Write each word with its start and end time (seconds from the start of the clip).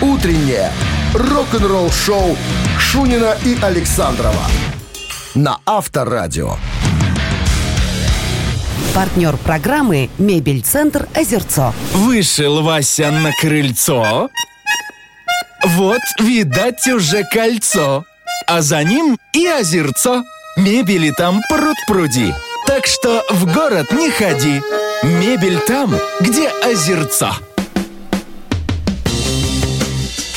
Утреннее 0.00 0.70
рок-н-ролл-шоу 1.12 2.36
Шунина 2.78 3.36
и 3.44 3.58
Александрова 3.60 4.44
на 5.34 5.58
Авторадио. 5.66 6.56
Партнер 8.94 9.36
программы 9.36 10.08
«Мебель-центр 10.18 11.08
Озерцо». 11.14 11.74
Вышел 11.94 12.62
Вася 12.62 13.10
на 13.10 13.32
крыльцо. 13.40 14.28
Вот, 15.64 16.00
видать, 16.20 16.86
уже 16.86 17.24
кольцо. 17.24 18.04
А 18.46 18.62
за 18.62 18.84
ним 18.84 19.18
и 19.32 19.46
озерцо. 19.46 20.22
Мебели 20.56 21.10
там 21.10 21.40
пруд-пруди. 21.50 22.32
Так 22.68 22.86
что 22.86 23.24
в 23.30 23.52
город 23.52 23.90
не 23.90 24.10
ходи. 24.10 24.62
Мебель 25.02 25.58
там, 25.66 25.94
где 26.20 26.48
озерцо. 26.48 27.32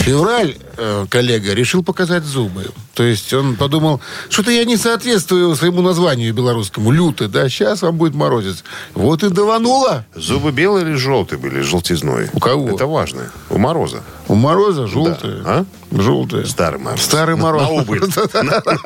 Февраль, 0.02 0.56
э, 0.78 1.06
коллега, 1.10 1.54
решил 1.54 1.84
показать 1.84 2.24
зубы. 2.24 2.66
То 2.96 3.04
есть 3.04 3.32
он 3.34 3.56
подумал, 3.56 4.02
что-то 4.30 4.50
я 4.50 4.66
не 4.66 4.76
соответствую 4.76 5.56
своему 5.56 5.84
названию 5.84 6.34
белорусскому. 6.34 6.92
Лютый, 6.92 7.28
да, 7.28 7.48
сейчас 7.50 7.84
вам 7.84 7.98
будет 7.98 8.16
морозец. 8.16 8.64
Вот 8.96 9.22
и 9.24 9.30
давануло. 9.30 10.06
Зубы 10.16 10.52
белые 10.52 10.88
или 10.88 10.96
желтые 10.96 11.38
были, 11.38 11.62
желтизной? 11.62 12.30
У 12.34 12.40
кого? 12.40 12.70
Это 12.70 12.88
важно. 12.88 13.32
У 13.52 13.60
Мороза. 13.60 14.02
У 14.28 14.34
Мороза 14.34 14.88
желтые. 14.88 15.44
А? 15.46 15.66
Желтые. 15.92 16.48
Старый 16.48 16.80
Мороз. 16.80 17.02
Старый 17.02 17.36
Мороз. 17.36 17.62
На 17.64 17.70
убыль. 17.70 18.02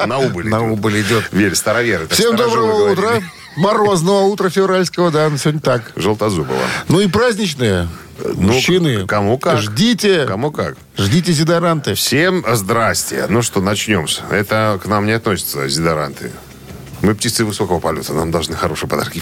На- 0.05 0.19
убыль. 0.19 0.47
На 0.49 0.57
идет. 0.57 0.71
убыль 0.71 1.01
идет. 1.01 1.23
Верь, 1.31 1.55
староверы. 1.55 2.07
Всем 2.09 2.35
доброго 2.35 2.91
утра. 2.91 3.21
Морозного 3.55 4.23
утра 4.23 4.49
февральского, 4.49 5.11
да, 5.11 5.31
сегодня 5.37 5.61
так. 5.61 5.93
Желтозубого. 5.95 6.59
Ну 6.89 6.99
и 6.99 7.07
праздничные. 7.07 7.87
Ну, 8.17 8.53
Мужчины. 8.53 9.05
кому 9.05 9.37
как. 9.37 9.59
Ждите. 9.59 10.25
Кому 10.25 10.51
как. 10.51 10.77
Ждите 10.97 11.31
зидоранты. 11.33 11.95
Всем 11.95 12.45
здрасте. 12.55 13.25
Ну 13.29 13.41
что, 13.41 13.61
начнем. 13.61 14.05
Это 14.29 14.79
к 14.81 14.87
нам 14.87 15.05
не 15.05 15.11
относятся 15.11 15.67
зидоранты. 15.67 16.31
Мы 17.01 17.13
птицы 17.13 17.43
высокого 17.43 17.79
полета. 17.79 18.13
Нам 18.13 18.31
должны 18.31 18.55
хорошие 18.55 18.89
подарки. 18.89 19.21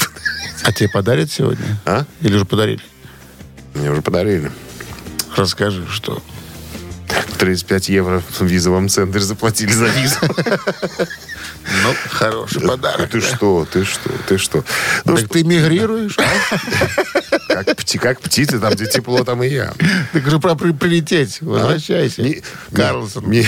А 0.64 0.72
тебе 0.72 0.90
подарят 0.90 1.32
сегодня? 1.32 1.80
А? 1.86 2.06
Или 2.22 2.36
уже 2.36 2.46
подарили? 2.46 2.82
Мне 3.74 3.90
уже 3.92 4.02
подарили. 4.02 4.52
Расскажи, 5.36 5.88
что. 5.90 6.22
35 7.40 7.90
евро 7.90 8.22
в 8.40 8.46
визовом 8.46 8.88
центре 8.90 9.20
заплатили 9.20 9.72
за 9.72 9.88
визу. 9.88 10.18
Ну, 11.84 11.94
хороший 12.10 12.62
подарок. 12.62 13.10
Ты 13.10 13.22
что, 13.22 13.68
ты 13.70 13.84
что, 13.84 14.10
ты 14.28 14.38
что? 14.38 14.64
Ну, 15.06 15.18
Так 15.18 15.30
ты 15.30 15.44
мигрируешь? 15.44 16.16
как, 17.54 17.68
пти- 17.78 17.98
как 18.00 18.20
птицы, 18.22 18.60
там, 18.60 18.74
где 18.74 18.86
тепло, 18.86 19.24
там 19.24 19.44
и 19.44 19.48
я. 19.50 19.74
Так 20.14 20.30
же 20.30 20.40
про 20.40 20.56
при- 20.56 20.72
прилететь. 20.72 21.42
Возвращайся. 21.42 22.22
Не- 22.22 22.42
Карлсон. 22.74 23.30
не- 23.30 23.46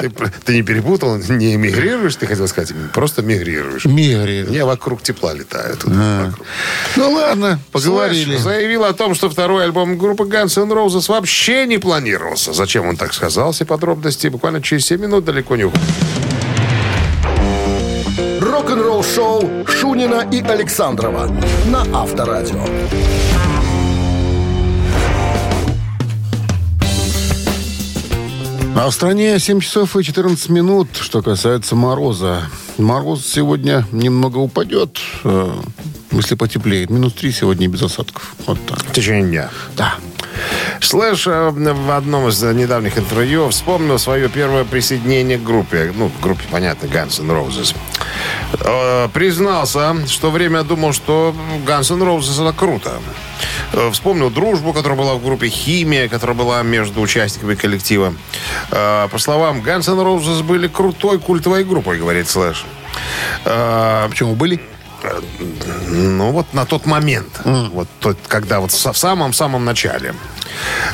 ты, 0.00 0.10
пр- 0.10 0.32
ты 0.44 0.54
не 0.54 0.62
перепутал? 0.62 1.16
Не 1.16 1.54
эмигрируешь, 1.54 2.16
ты 2.16 2.26
хотел 2.26 2.48
сказать? 2.48 2.74
Просто 2.92 3.22
мигрируешь. 3.22 3.84
Мигрируешь. 3.84 4.48
Не, 4.50 4.64
вокруг 4.64 5.02
тепла 5.02 5.32
летаю. 5.34 5.76
Тут, 5.76 5.92
А. 5.94 6.26
вокруг. 6.26 6.46
Ну 6.96 7.10
ладно, 7.12 7.58
поговорили. 7.72 8.36
Слэш 8.36 8.40
заявил 8.42 8.84
о 8.84 8.92
том, 8.92 9.14
что 9.14 9.30
второй 9.30 9.64
альбом 9.64 9.98
группы 9.98 10.24
Guns 10.24 10.60
N' 10.62 10.70
Roses 10.72 11.08
вообще 11.08 11.66
не 11.66 11.78
планировался. 11.78 12.52
Зачем 12.52 12.86
он 12.86 12.96
так 12.96 13.12
сказал? 13.14 13.52
Все 13.52 13.64
подробности 13.64 14.28
буквально 14.28 14.62
через 14.62 14.86
7 14.86 15.00
минут 15.00 15.24
далеко 15.24 15.56
не 15.56 15.64
уходят. 15.64 15.82
Рок-н-ролл-шоу 19.02 19.66
Шунина 19.66 20.28
и 20.30 20.40
Александрова 20.40 21.28
на 21.66 21.82
Авторадио. 21.92 22.64
А 28.76 28.88
в 28.88 28.92
стране 28.92 29.38
7 29.38 29.60
часов 29.60 29.96
и 29.96 30.04
14 30.04 30.48
минут, 30.50 30.88
что 30.92 31.20
касается 31.20 31.74
мороза. 31.74 32.42
Мороз 32.78 33.26
сегодня 33.26 33.86
немного 33.90 34.38
упадет, 34.38 34.98
э, 35.24 35.52
если 36.12 36.36
потеплеет. 36.36 36.90
Минус 36.90 37.14
3 37.14 37.32
сегодня 37.32 37.68
без 37.68 37.82
осадков. 37.82 38.34
Вот 38.46 38.58
так. 38.66 38.78
В 38.82 38.92
течение 38.92 39.24
дня. 39.24 39.50
Да. 39.76 39.94
Слэш 40.80 41.26
э, 41.26 41.50
в 41.50 41.90
одном 41.96 42.28
из 42.28 42.42
э, 42.42 42.52
недавних 42.52 42.98
интервью 42.98 43.48
вспомнил 43.48 43.98
свое 43.98 44.28
первое 44.28 44.64
присоединение 44.64 45.38
к 45.38 45.42
группе. 45.42 45.92
Ну, 45.94 46.10
к 46.10 46.20
группе, 46.20 46.44
понятно, 46.50 46.86
Guns 46.86 47.20
N' 47.20 47.30
Roses. 47.30 47.74
Э, 48.60 49.08
Признался, 49.12 50.06
что 50.06 50.30
время 50.30 50.62
думал, 50.62 50.92
что 50.92 51.34
Guns 51.66 51.92
N' 51.92 52.02
Roses 52.02 52.42
это 52.42 52.56
круто. 52.56 53.00
Вспомнил 53.92 54.28
дружбу, 54.28 54.72
которая 54.72 54.98
была 54.98 55.14
в 55.14 55.24
группе 55.24 55.48
«Химия», 55.48 56.08
которая 56.08 56.36
была 56.36 56.62
между 56.62 57.00
участниками 57.00 57.54
коллектива. 57.54 58.12
По 58.70 59.18
словам, 59.18 59.62
Guns 59.62 59.90
N' 59.90 59.98
Roses 59.98 60.42
были 60.42 60.68
крутой 60.68 61.18
культовой 61.18 61.64
группой, 61.64 61.98
говорит 61.98 62.28
Слэш. 62.28 62.66
Почему 63.44 64.34
были? 64.34 64.60
Ну, 65.88 66.32
вот 66.32 66.54
на 66.54 66.64
тот 66.64 66.86
момент. 66.86 67.40
Вот 67.44 67.88
тот, 68.00 68.16
когда 68.28 68.60
вот 68.60 68.70
в 68.72 68.96
самом-самом 68.96 69.64
начале. 69.64 70.14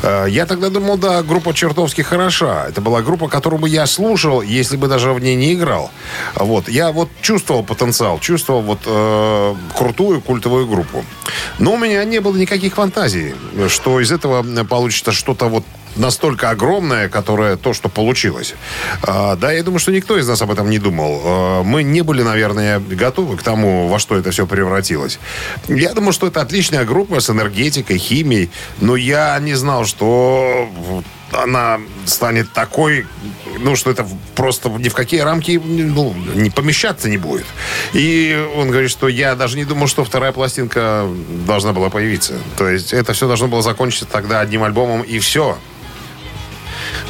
Э, 0.03 0.27
Я 0.29 0.47
тогда 0.47 0.71
думал, 0.71 0.99
да, 0.99 1.23
группа 1.23 1.55
чертовски 1.55 2.03
хороша. 2.03 2.67
Это 2.69 2.81
была 2.81 3.03
группа, 3.03 3.29
которую 3.29 3.61
бы 3.61 3.69
я 3.69 3.87
слушал, 3.87 4.43
если 4.43 4.77
бы 4.77 4.89
даже 4.89 5.13
в 5.13 5.21
ней 5.21 5.37
не 5.37 5.55
играл. 5.55 5.91
Вот. 6.35 6.69
Я 6.69 6.93
вот 6.93 7.09
чувствовал 7.21 7.65
потенциал, 7.65 8.19
чувствовал 8.19 8.63
вот 8.63 8.81
э, 8.87 9.55
крутую 9.77 10.21
культовую 10.21 10.67
группу. 10.67 11.05
Но 11.59 11.75
у 11.75 11.79
меня 11.79 12.05
не 12.05 12.21
было 12.21 12.37
никаких 12.37 12.75
фантазий, 12.75 13.35
что 13.69 14.01
из 14.01 14.13
этого 14.13 14.43
получится 14.65 15.13
что-то 15.13 15.47
вот 15.47 15.65
настолько 15.97 16.51
огромное, 16.51 17.09
которое 17.09 17.57
то, 17.57 17.73
что 17.73 17.89
получилось. 17.89 18.55
А, 19.03 19.37
да, 19.37 19.53
я 19.53 19.63
думаю, 19.63 19.79
что 19.79 19.93
никто 19.93 20.19
из 20.19 20.29
нас 20.29 20.43
об 20.43 20.51
этом 20.51 20.71
не 20.71 20.79
думал. 20.79 21.21
А, 21.25 21.63
мы 21.63 21.83
не 21.83 22.03
были, 22.03 22.23
наверное, 22.23 22.81
готовы 22.81 23.37
к 23.37 23.43
тому, 23.43 23.89
во 23.89 23.99
что 23.99 24.17
это 24.17 24.31
все 24.31 24.47
превратилось. 24.47 25.19
Я 25.69 25.93
думаю, 25.93 26.13
что 26.13 26.27
это 26.27 26.41
отличная 26.41 26.85
группа 26.85 27.21
с 27.21 27.31
энергетикой, 27.31 27.99
химией, 27.99 28.51
но 28.81 28.97
я 28.97 29.39
не 29.39 29.55
знал, 29.55 29.85
что 29.85 30.69
она 31.33 31.79
станет 32.07 32.53
такой, 32.53 33.07
ну, 33.59 33.77
что 33.77 33.91
это 33.91 34.07
просто 34.35 34.69
ни 34.71 34.89
в 34.89 34.95
какие 34.95 35.21
рамки 35.21 35.61
ну, 35.63 36.15
не 36.35 36.51
помещаться 36.51 37.09
не 37.09 37.19
будет. 37.19 37.45
И 37.93 38.49
он 38.57 38.71
говорит, 38.71 38.91
что 38.91 39.09
я 39.09 39.35
даже 39.35 39.57
не 39.57 39.65
думал, 39.65 39.89
что 39.89 40.05
вторая 40.05 40.33
пластинка 40.33 41.07
должна 41.47 41.73
была 41.73 41.91
появиться. 41.91 42.35
То 42.57 42.69
есть 42.69 42.93
это 42.93 43.13
все 43.13 43.27
должно 43.27 43.49
было 43.49 43.63
закончиться 43.63 44.07
тогда 44.07 44.41
одним 44.41 44.63
альбомом, 44.63 45.03
и 45.03 45.19
все. 45.19 45.59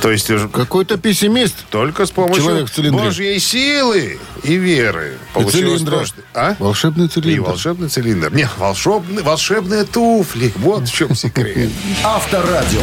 То 0.01 0.11
есть 0.11 0.31
Какой-то 0.53 0.97
пессимист. 0.97 1.55
только 1.71 2.07
с 2.07 2.11
помощью 2.11 2.43
Человек 2.43 2.69
в 2.69 2.71
цилиндре. 2.75 3.05
Божьей 3.05 3.39
силы 3.39 4.19
и 4.45 4.55
веры 4.57 5.19
получилось 5.35 5.81
цилиндра. 5.81 5.99
то, 5.99 6.07
что- 6.07 6.23
А? 6.35 6.57
Волшебный 6.59 7.07
И 7.07 7.09
цилиндр. 7.09 7.49
волшебный 7.49 7.89
цилиндр. 7.89 8.33
Не, 8.33 8.49
волшебный, 8.59 9.23
волшебные 9.23 9.85
туфли. 9.85 10.53
Вот 10.57 10.89
в 10.89 10.93
чем 10.93 11.15
секрет. 11.15 11.71
Авторадио. 12.05 12.81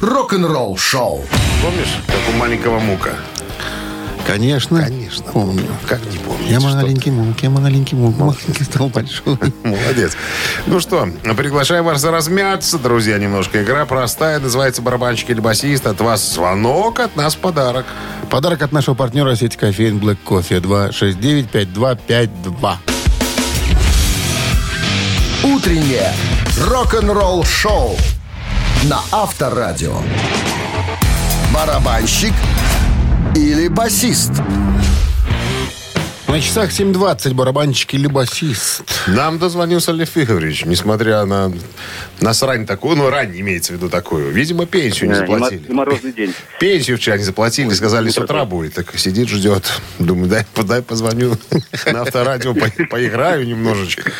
Рок-н-ролл-шоу. 0.00 1.24
Помнишь, 1.60 1.98
как 2.06 2.32
у 2.32 2.38
маленького 2.38 2.78
мука? 2.78 3.14
Конечно. 4.28 4.80
Конечно. 4.80 5.24
Помню. 5.32 5.66
Как 5.88 6.00
не 6.12 6.18
помню. 6.18 6.46
Я 6.48 6.60
маленький 6.60 7.10
мук, 7.10 7.40
я 7.40 7.50
маленький 7.50 7.96
мук, 7.96 8.16
маленький 8.16 8.62
стал 8.62 8.90
большой. 8.90 9.38
Молодец. 9.64 10.16
Ну 10.66 10.78
что, 10.78 11.08
приглашаем 11.36 11.84
вас 11.84 12.04
размяться, 12.04 12.78
друзья, 12.78 13.18
немножко. 13.18 13.60
Игра 13.62 13.86
простая, 13.86 14.38
называется 14.38 14.82
«Барабанщик 14.82 15.30
или 15.30 15.40
басист». 15.40 15.86
От 15.86 16.00
вас 16.00 16.34
звонок, 16.34 17.00
от 17.00 17.16
нас 17.16 17.34
подарок. 17.34 17.86
Подарок 18.30 18.62
от 18.62 18.70
нашего 18.70 18.94
партнера 18.94 19.34
сети 19.34 19.56
кофеин 19.56 19.98
Black 19.98 20.18
Coffee 20.24 20.60
269-5252. 21.50 22.76
Утреннее 25.42 26.12
рок-н-ролл-шоу 26.60 27.96
на 28.84 29.00
Авторадио. 29.12 30.00
Барабанщик 31.52 32.32
или 33.34 33.68
басист? 33.68 34.32
На 36.28 36.40
часах 36.42 36.70
7.20 36.70 37.32
барабанщик 37.32 37.94
или 37.94 38.06
басист. 38.06 38.82
Нам 39.06 39.38
дозвонился 39.38 39.92
Лев 39.92 40.10
Игоревич, 40.16 40.66
несмотря 40.66 41.24
на, 41.24 41.50
на 42.20 42.34
срань 42.34 42.66
такую, 42.66 42.96
ну, 42.96 43.08
рань 43.08 43.32
имеется 43.40 43.72
в 43.72 43.76
виду 43.76 43.88
такую. 43.88 44.30
Видимо, 44.30 44.66
пенсию 44.66 45.06
не 45.10 45.14
мо- 45.14 45.20
заплатили. 45.20 45.64
и 45.66 45.72
морозный 45.72 46.12
день. 46.12 46.34
Пенсию 46.60 46.98
вчера 46.98 47.16
не 47.16 47.24
заплатили, 47.24 47.72
сказали, 47.72 48.10
с 48.10 48.18
утра 48.18 48.44
будет. 48.44 48.74
Так 48.74 48.96
сидит, 48.98 49.28
ждет. 49.30 49.72
Думаю, 49.98 50.28
дай, 50.28 50.44
дай 50.64 50.82
позвоню 50.82 51.34
на 51.92 52.02
авторадио, 52.02 52.52
по- 52.54 52.70
поиграю 52.90 53.46
немножечко. 53.46 54.12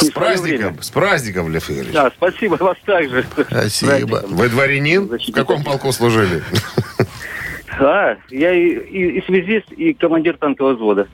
С 0.00 0.04
Не 0.04 0.10
праздником, 0.10 0.58
время. 0.68 0.82
с 0.82 0.90
праздником, 0.90 1.52
Лев 1.52 1.70
Игоревич. 1.70 1.92
Да, 1.92 2.10
спасибо 2.16 2.54
вас 2.54 2.76
также. 2.84 3.24
Спасибо. 3.48 4.24
Вы 4.28 4.48
дворянин? 4.48 5.06
В 5.08 5.32
каком 5.32 5.62
полку 5.62 5.92
служили? 5.92 6.42
А, 7.82 8.16
я 8.28 8.52
и, 8.52 8.68
и- 8.74 9.18
и 9.18 9.24
связист, 9.24 9.72
и 9.72 9.94
командир 9.94 10.36
танкового 10.36 10.74
взвода. 10.74 11.08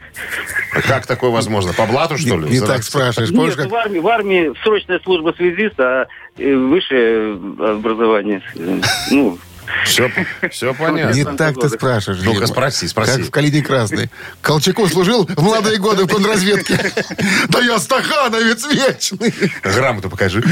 А 0.72 0.80
Как 0.80 1.06
такое 1.06 1.30
возможно? 1.30 1.72
По 1.74 1.86
блату, 1.86 2.16
что 2.18 2.36
ли? 2.38 2.48
Не 2.48 2.60
так 2.60 2.82
спрашиваешь. 2.82 3.30
Помнишь, 3.30 3.56
Нет, 3.56 3.64
как 3.64 3.70
в 3.70 3.74
армии, 3.76 3.98
в 4.00 4.08
армии 4.08 4.52
срочная 4.64 4.98
служба 5.04 5.32
связиста, 5.36 5.84
а 6.02 6.06
э, 6.38 6.54
высшее 6.56 7.34
образование. 7.34 8.42
э, 8.56 8.80
Ну, 9.12 9.38
Все, 9.84 10.10
все 10.50 10.74
понятно. 10.78 11.14
Не 11.14 11.24
так 11.24 11.58
ты 11.60 11.68
спрашиваешь. 11.68 12.22
Ну-ка, 12.24 12.46
спроси, 12.46 12.88
спроси. 12.88 13.12
Как 13.12 13.20
в 13.26 13.30
«Калине 13.30 13.62
красной». 13.62 14.10
Колчаку 14.40 14.86
служил 14.88 15.26
в 15.26 15.42
молодые 15.42 15.78
годы 15.78 16.04
в 16.04 16.08
контрразведке. 16.08 16.92
Да 17.48 17.60
я 17.60 17.78
стахановец 17.78 18.64
вечный. 18.66 19.32
Грамоту 19.62 20.10
покажи. 20.10 20.42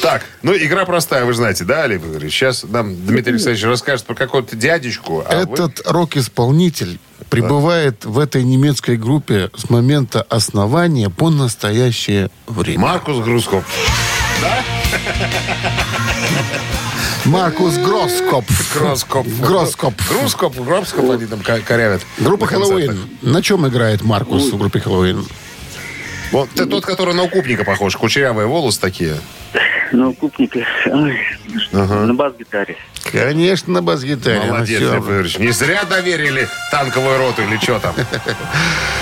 Так, 0.00 0.22
ну 0.42 0.54
игра 0.56 0.84
простая, 0.84 1.24
вы 1.24 1.34
знаете, 1.34 1.64
да, 1.64 1.84
Олег 1.84 2.02
Игоревич? 2.04 2.32
Сейчас 2.32 2.64
нам 2.64 2.94
Дмитрий 3.06 3.32
Александрович 3.34 3.64
расскажет 3.64 4.06
про 4.06 4.14
какого-то 4.14 4.56
дядечку. 4.56 5.24
а 5.26 5.42
Этот 5.42 5.82
рок-исполнитель 5.86 6.98
пребывает 7.30 8.04
в 8.04 8.18
этой 8.18 8.42
немецкой 8.44 8.96
группе 8.96 9.50
с 9.56 9.70
момента 9.70 10.22
основания 10.22 11.08
по 11.10 11.30
настоящее 11.30 12.30
время. 12.46 12.80
Маркус 12.80 13.18
Грускоп. 13.18 13.64
Маркус 17.24 17.76
Гроскопф. 17.78 18.74
Гроскоп. 18.74 19.26
Гроскоп. 19.40 19.94
Грускоп, 20.08 20.56
Гроскоп, 20.58 21.10
они 21.10 21.26
там 21.26 21.40
ко- 21.40 21.60
корявят. 21.60 22.02
Группа 22.18 22.46
На. 22.46 22.50
Хэллоуин. 22.52 22.98
На 23.22 23.42
чем 23.42 23.66
играет 23.68 24.02
Маркус 24.02 24.50
в 24.50 24.58
группе 24.58 24.80
Хэллоуин? 24.80 25.24
Вот 26.32 26.48
ты 26.50 26.66
тот, 26.66 26.84
который 26.84 27.14
на 27.14 27.22
укупника 27.24 27.62
похож. 27.64 27.94
Кучерявые 27.96 28.46
волосы 28.48 28.80
такие. 28.80 29.14
ну, 29.92 30.14
купника. 30.14 30.60
ай, 30.86 31.18
На 31.72 32.14
бас-гитаре. 32.14 32.76
Конечно, 33.12 33.72
на 33.72 33.82
бас-гитаре. 33.82 34.40
Ну, 34.46 34.54
Молодец. 34.54 34.80
Лев. 34.80 35.38
Не 35.38 35.50
зря 35.52 35.84
доверили 35.84 36.48
танковую 36.70 37.18
роту 37.18 37.42
или 37.42 37.56
что 37.58 37.78
там. 37.78 37.94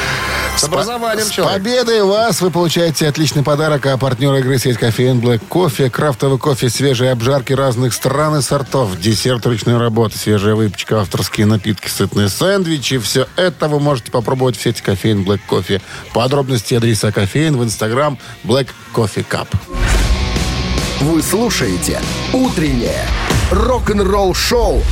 С 0.61 0.65
образованием 0.65 1.27
С 1.27 1.31
человек. 1.31 1.63
победой 1.63 2.03
вас 2.03 2.43
вы 2.43 2.51
получаете 2.51 3.09
отличный 3.09 3.43
подарок, 3.43 3.87
а 3.87 3.97
партнер 3.97 4.35
игры 4.35 4.59
сеть 4.59 4.77
кофеин 4.77 5.19
Black 5.19 5.41
Кофе, 5.49 5.89
крафтовый 5.89 6.39
кофе, 6.39 6.69
свежие 6.69 7.13
обжарки 7.13 7.55
разных 7.55 7.95
стран 7.95 8.37
и 8.37 8.43
сортов, 8.43 9.01
десерт 9.01 9.47
ручной 9.47 9.79
работы, 9.79 10.19
свежая 10.19 10.55
выпечка, 10.55 11.01
авторские 11.01 11.47
напитки, 11.47 11.89
сытные 11.89 12.29
сэндвичи. 12.29 12.99
Все 12.99 13.27
это 13.37 13.69
вы 13.69 13.81
можете 13.81 14.11
попробовать 14.11 14.59
в 14.59 14.63
сети 14.63 14.83
кофеин 14.83 15.25
Black 15.25 15.41
Кофе. 15.47 15.81
Подробности 16.13 16.75
адреса 16.75 17.11
кофеин 17.11 17.57
в 17.57 17.65
инстаграм 17.65 18.19
Black 18.45 18.69
Coffee 18.95 19.25
Cup. 19.27 19.49
Вы 21.01 21.23
слушаете 21.23 22.03
«Утреннее 22.35 23.09
рок-н-ролл-шоу» 23.51 24.83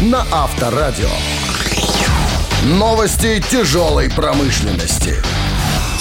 на 0.00 0.24
Авторадио. 0.32 1.10
Новости 2.66 3.40
тяжелой 3.48 4.10
промышленности. 4.10 5.22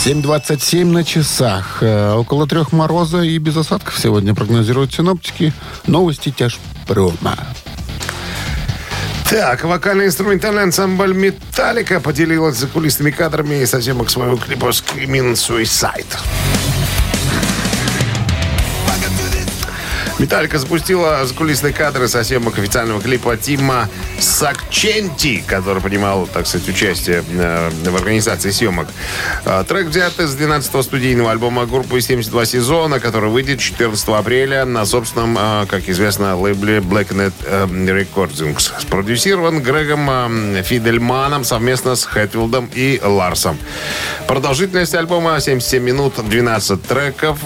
7.27 0.03 0.85
на 0.85 1.03
часах. 1.03 1.77
Э, 1.81 2.13
около 2.13 2.47
трех 2.47 2.71
мороза 2.71 3.21
и 3.21 3.38
без 3.38 3.56
осадков 3.56 4.00
сегодня 4.00 4.33
прогнозируют 4.33 4.91
синоптики. 4.91 5.53
Новости 5.85 6.31
тяжпрома. 6.31 7.38
Так, 9.29 9.63
вокально-инструментальный 9.63 10.63
ансамбль 10.63 11.13
«Металлика» 11.13 12.00
поделилась 12.00 12.57
закулисными 12.57 13.11
кадрами 13.11 13.63
со 13.65 13.79
съемок 13.79 14.09
своего 14.09 14.35
клипа 14.35 14.69
«Screaming 14.69 15.33
Suicide». 15.33 16.18
Металлика 20.25 20.57
запустила 20.57 21.24
закулисные 21.24 21.72
кадры 21.72 22.07
со 22.07 22.24
съемок 22.24 22.57
официального 22.57 23.00
клипа 23.00 23.38
Тима 23.38 23.88
Сакченти, 24.19 25.44
который 25.45 25.83
принимал, 25.83 26.25
так 26.25 26.48
сказать, 26.48 26.68
участие 26.68 27.24
э, 27.30 27.69
в 27.69 27.95
организации 27.95 28.50
съемок. 28.50 28.88
Э, 29.45 29.63
Трек 29.68 29.86
взят 29.86 30.19
из 30.19 30.36
12-го 30.36 30.81
студийного 30.81 31.30
альбома 31.30 31.68
группы 31.68 32.00
«72 32.00 32.44
сезона», 32.48 33.00
который 33.00 33.30
выйдет 33.30 33.60
14 33.60 34.07
апреля 34.07 34.66
на 34.66 34.88
собственном, 34.88 35.38
э, 35.38 35.68
как 35.68 35.88
известно, 35.89 36.36
лейбле 36.36 36.80
Blacknet 36.80 37.33
Recordings. 37.45 38.71
Спродюсирован 38.80 39.62
Грегом 39.62 40.10
Фидельманом 40.63 41.44
совместно 41.44 41.95
с 41.95 42.04
Хэтфилдом 42.04 42.68
и 42.74 43.00
Ларсом. 43.04 43.60
Продолжительность 44.28 44.95
альбома 44.95 45.39
77 45.39 45.83
минут 45.83 46.13
12 46.18 46.81
треков 46.81 47.38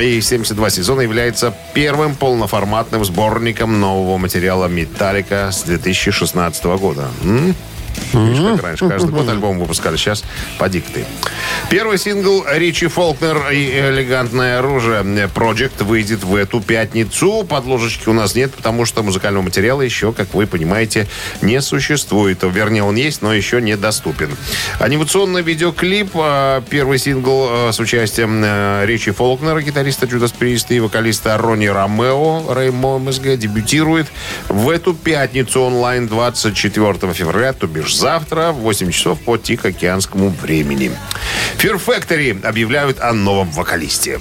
и 0.00 0.18
72 0.22 0.70
сезона 0.70 1.02
является 1.02 1.54
первым 1.74 2.14
полноформатным 2.22 3.04
сборником 3.04 3.80
нового 3.80 4.16
материала 4.16 4.66
«Металлика» 4.68 5.50
с 5.50 5.64
2016 5.64 6.64
года. 6.78 7.08
М? 7.24 7.52
Видишь, 8.12 8.40
как 8.40 8.62
раньше. 8.62 8.88
Каждый 8.88 9.10
год 9.10 9.28
альбом 9.28 9.58
выпускали. 9.58 9.96
Сейчас 9.96 10.24
по 10.58 10.68
дикты. 10.68 11.04
Первый 11.70 11.98
сингл 11.98 12.44
Ричи 12.50 12.86
Фолкнер 12.86 13.50
и 13.50 13.70
«Элегантное 13.70 14.58
оружие» 14.58 15.02
Project 15.34 15.84
выйдет 15.84 16.24
в 16.24 16.34
эту 16.34 16.60
пятницу. 16.60 17.44
Подложечки 17.48 18.08
у 18.08 18.12
нас 18.12 18.34
нет, 18.34 18.54
потому 18.54 18.84
что 18.84 19.02
музыкального 19.02 19.42
материала 19.42 19.82
еще, 19.82 20.12
как 20.12 20.34
вы 20.34 20.46
понимаете, 20.46 21.08
не 21.40 21.60
существует. 21.60 22.42
Вернее, 22.42 22.82
он 22.82 22.96
есть, 22.96 23.22
но 23.22 23.32
еще 23.32 23.60
недоступен. 23.60 24.30
Анимационный 24.78 25.42
видеоклип. 25.42 26.10
э, 26.14 26.62
Первый 26.68 26.98
сингл 26.98 27.48
э, 27.50 27.72
с 27.72 27.80
участием 27.80 28.42
э, 28.44 28.84
Ричи 28.86 29.10
Фолкнера, 29.10 29.60
гитариста 29.60 30.06
Judas 30.06 30.34
Priest 30.38 30.66
и 30.70 30.80
вокалиста 30.80 31.36
Ронни 31.38 31.66
Ромео, 31.66 32.52
Реймо 32.54 32.98
МСГ, 32.98 33.36
дебютирует 33.36 34.08
в 34.48 34.68
эту 34.68 34.94
пятницу 34.94 35.60
онлайн 35.62 36.06
24 36.08 37.12
февраля, 37.12 37.52
то 37.52 37.66
бишь 37.82 37.96
завтра 37.96 38.52
в 38.52 38.60
8 38.60 38.90
часов 38.90 39.18
по 39.20 39.36
Тихоокеанскому 39.36 40.28
времени. 40.28 40.92
Fear 41.58 41.80
Factory 41.84 42.44
объявляют 42.44 43.00
о 43.00 43.12
новом 43.12 43.50
вокалисте. 43.50 44.20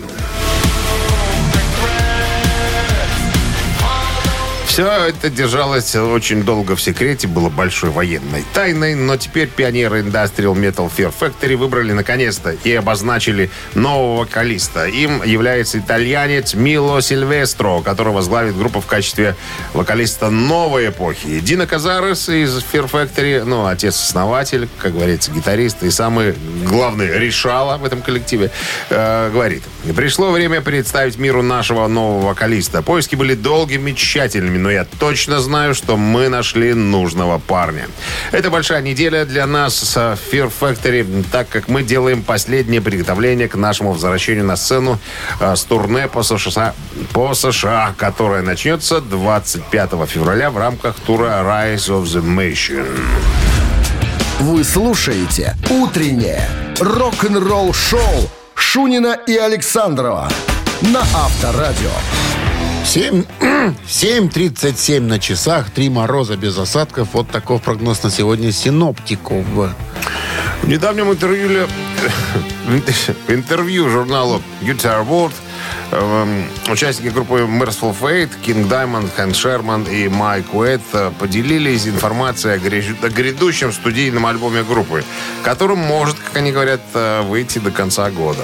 Все 4.72 4.88
это 4.88 5.30
держалось 5.30 5.94
очень 5.98 6.44
долго 6.44 6.78
в 6.78 6.82
секрете, 6.82 7.28
было 7.28 7.50
большой 7.50 7.90
военной 7.90 8.46
тайной, 8.54 8.96
но 8.96 9.18
теперь 9.18 9.50
пионеры 9.50 10.00
Industrial 10.00 10.56
Metal 10.56 10.90
Fear 10.90 11.14
Factory 11.20 11.58
выбрали 11.58 11.92
наконец-то 11.92 12.52
и 12.52 12.74
обозначили 12.74 13.50
нового 13.76 14.22
вокалиста. 14.22 14.86
Им 14.86 15.24
является 15.24 15.80
итальянец 15.80 16.54
Мило 16.54 17.02
Сильвестро, 17.02 17.82
который 17.82 18.14
возглавит 18.14 18.58
группу 18.58 18.80
в 18.80 18.86
качестве 18.86 19.36
вокалиста 19.74 20.30
новой 20.30 20.88
эпохи. 20.88 21.42
Дина 21.42 21.68
Казарес 21.68 22.30
из 22.30 22.56
Fear 22.60 22.90
Factory, 22.90 23.44
ну, 23.44 23.66
отец-основатель, 23.66 24.70
как 24.80 24.94
говорится, 24.94 25.34
гитарист 25.34 25.84
и 25.84 25.92
самый 25.92 26.34
главный 26.66 27.20
решала 27.20 27.76
в 27.76 27.84
этом 27.84 28.02
коллективе, 28.02 28.52
э, 28.90 29.32
говорит, 29.34 29.64
пришло 29.98 30.32
время 30.32 30.62
представить 30.62 31.18
миру 31.18 31.42
нашего 31.42 31.86
нового 31.90 32.28
вокалиста. 32.28 32.82
Поиски 32.82 33.16
были 33.18 33.34
долгими, 33.34 33.92
тщательными, 33.92 34.61
но 34.62 34.72
я 34.72 34.86
точно 34.86 35.40
знаю, 35.40 35.76
что 35.76 35.98
мы 35.98 36.30
нашли 36.30 36.74
нужного 36.74 37.40
парня. 37.40 37.88
Это 38.32 38.50
большая 38.50 38.82
неделя 38.82 39.26
для 39.26 39.46
нас 39.48 39.76
с 39.76 39.98
Fear 39.98 40.52
Factory, 40.60 41.26
так 41.32 41.50
как 41.50 41.68
мы 41.68 41.84
делаем 41.84 42.24
последнее 42.24 42.82
приготовление 42.82 43.48
к 43.48 43.56
нашему 43.56 43.94
возвращению 43.94 44.46
на 44.46 44.56
сцену 44.56 45.00
э, 45.40 45.56
с 45.56 45.64
турне 45.64 46.08
по 46.08 46.24
США, 46.24 46.74
по 47.14 47.34
США, 47.34 47.94
которое 47.98 48.42
начнется 48.42 49.02
25 49.02 49.90
февраля 50.08 50.52
в 50.52 50.58
рамках 50.58 50.96
тура 51.00 51.42
Rise 51.44 51.90
of 51.90 52.04
the 52.04 52.24
Nation. 52.24 52.88
Вы 54.40 54.64
слушаете 54.64 55.56
«Утреннее 55.70 56.48
рок-н-ролл-шоу» 56.80 58.30
Шунина 58.56 59.18
и 59.28 59.36
Александрова 59.38 60.30
на 60.82 61.02
Авторадио. 61.02 61.92
7, 62.86 63.24
7.37 63.88 65.00
на 65.08 65.20
часах, 65.20 65.70
три 65.70 65.90
мороза 65.90 66.36
без 66.36 66.58
осадков. 66.58 67.10
Вот 67.14 67.30
таков 67.30 67.62
прогноз 67.62 68.04
на 68.04 68.10
сегодня 68.10 68.52
синоптиков. 68.52 69.46
В 69.46 70.68
недавнем 70.68 71.12
интервью, 71.12 71.68
в 72.68 73.32
интервью 73.32 73.90
журналу 73.90 74.42
Guitar 74.62 75.08
World 75.08 75.34
эм, 75.92 76.46
участники 76.70 77.14
группы 77.14 77.40
Merciful 77.40 77.96
Fate, 78.00 78.32
King 78.46 78.68
Diamond, 78.70 79.10
Хэн 79.16 79.34
Шерман 79.34 79.84
и 79.84 80.08
Майк 80.08 80.54
Уэйт 80.54 80.82
э, 80.94 81.12
поделились 81.20 81.88
информацией 81.88 82.56
о 82.56 83.10
грядущем 83.10 83.72
студийном 83.72 84.26
альбоме 84.26 84.64
группы, 84.64 85.04
которым 85.44 85.80
может, 85.80 86.18
как 86.20 86.38
они 86.38 86.52
говорят, 86.52 86.82
э, 86.94 87.22
выйти 87.24 87.60
до 87.60 87.72
конца 87.72 88.10
года. 88.12 88.44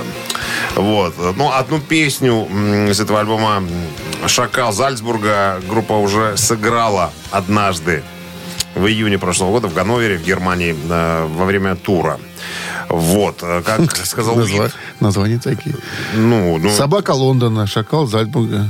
Вот. 0.78 1.16
Ну, 1.36 1.52
одну 1.52 1.80
песню 1.80 2.48
из 2.90 3.00
этого 3.00 3.20
альбома 3.20 3.64
«Шакал 4.28 4.72
Зальцбурга» 4.72 5.60
группа 5.68 5.94
уже 5.94 6.38
сыграла 6.38 7.12
однажды 7.32 8.04
в 8.76 8.86
июне 8.86 9.18
прошлого 9.18 9.52
года 9.52 9.68
в 9.68 9.74
Ганновере, 9.74 10.18
в 10.18 10.24
Германии, 10.24 10.76
э, 10.90 11.26
во 11.26 11.46
время 11.46 11.76
тура. 11.76 12.20
Вот, 12.90 13.40
э, 13.42 13.64
как 13.66 13.96
сказал 14.06 14.36
Назва-. 14.36 14.72
Названия 15.00 15.40
такие. 15.40 15.76
Ну, 16.14 16.60
ну, 16.60 16.70
Собака 16.70 17.12
Лондона, 17.12 17.66
шакал 17.66 18.06
Зальцбурга. 18.06 18.70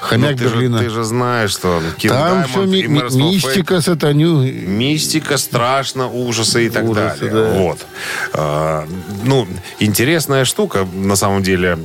Хомяк 0.00 0.32
Ну, 0.32 0.36
ты, 0.36 0.44
же, 0.48 0.54
Берлина. 0.54 0.78
ты 0.78 0.90
же 0.90 1.04
знаешь, 1.04 1.50
что 1.50 1.80
King 1.98 2.08
Там 2.08 2.38
Diamond 2.42 2.48
все 2.48 2.64
и 2.64 2.86
Merciful 2.86 3.08
Fate- 3.08 3.16
мистика, 3.32 3.80
сатаню. 3.80 4.42
Мистика, 4.42 5.36
страшно, 5.38 6.08
ужасы 6.08 6.66
и 6.66 6.70
так 6.70 6.84
Ужасы, 6.84 7.30
далее. 7.30 7.32
да. 7.32 7.58
Вот. 7.58 7.86
А, 8.34 8.86
ну, 9.24 9.46
интересная 9.78 10.44
штука, 10.44 10.86
на 10.92 11.16
самом 11.16 11.42
деле, 11.42 11.78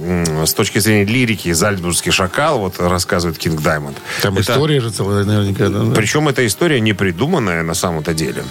с 0.46 0.54
точки 0.54 0.80
зрения 0.80 1.06
лирики, 1.06 1.52
«Зальцбургский 1.54 2.12
шакал», 2.12 2.60
вот 2.60 2.80
рассказывает 2.80 3.38
Кинг 3.38 3.62
Даймонд. 3.62 3.98
Там 4.22 4.38
Это- 4.38 4.54
история 4.54 4.80
же 4.82 4.90
целая 4.92 5.24
наверняка. 5.24 5.70
да, 5.70 5.80
да. 5.84 5.96
Причем 5.96 6.28
эта 6.28 6.46
история 6.46 6.80
не 6.80 6.94
придуманная 6.94 7.64
на 7.64 7.74
самом-то 7.74 8.14
деле. 8.14 8.44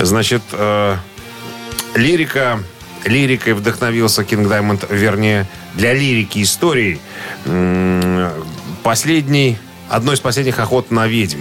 Значит, 0.00 0.42
э, 0.52 0.96
лирика, 1.94 2.60
лирикой 3.04 3.52
вдохновился 3.54 4.24
Кинг 4.24 4.48
Даймонд, 4.48 4.84
вернее, 4.90 5.46
для 5.74 5.94
лирики 5.94 6.42
истории 6.42 7.00
последний, 8.82 9.56
одной 9.88 10.16
из 10.16 10.20
последних 10.20 10.58
охот 10.58 10.90
на 10.90 11.06
ведьм, 11.06 11.38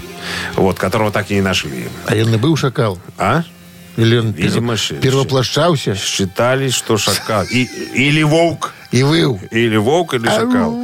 вот, 0.54 0.78
которого 0.78 1.10
так 1.10 1.30
и 1.30 1.34
не 1.34 1.42
нашли. 1.42 1.88
А 2.06 2.14
он 2.14 2.34
и 2.34 2.36
был 2.36 2.56
шакал. 2.56 2.98
А? 3.18 3.44
Или 4.00 4.16
он 4.18 4.30
Видимо, 4.32 4.76
щ- 4.76 4.94
первоплощался 4.94 5.94
Считали, 5.94 6.70
что 6.70 6.96
шакал. 6.96 7.44
И, 7.44 7.64
или 7.94 8.22
волк. 8.22 8.72
и 8.90 9.02
выл. 9.02 9.40
Или 9.50 9.76
волк, 9.76 10.14
или 10.14 10.26
шакал. 10.26 10.76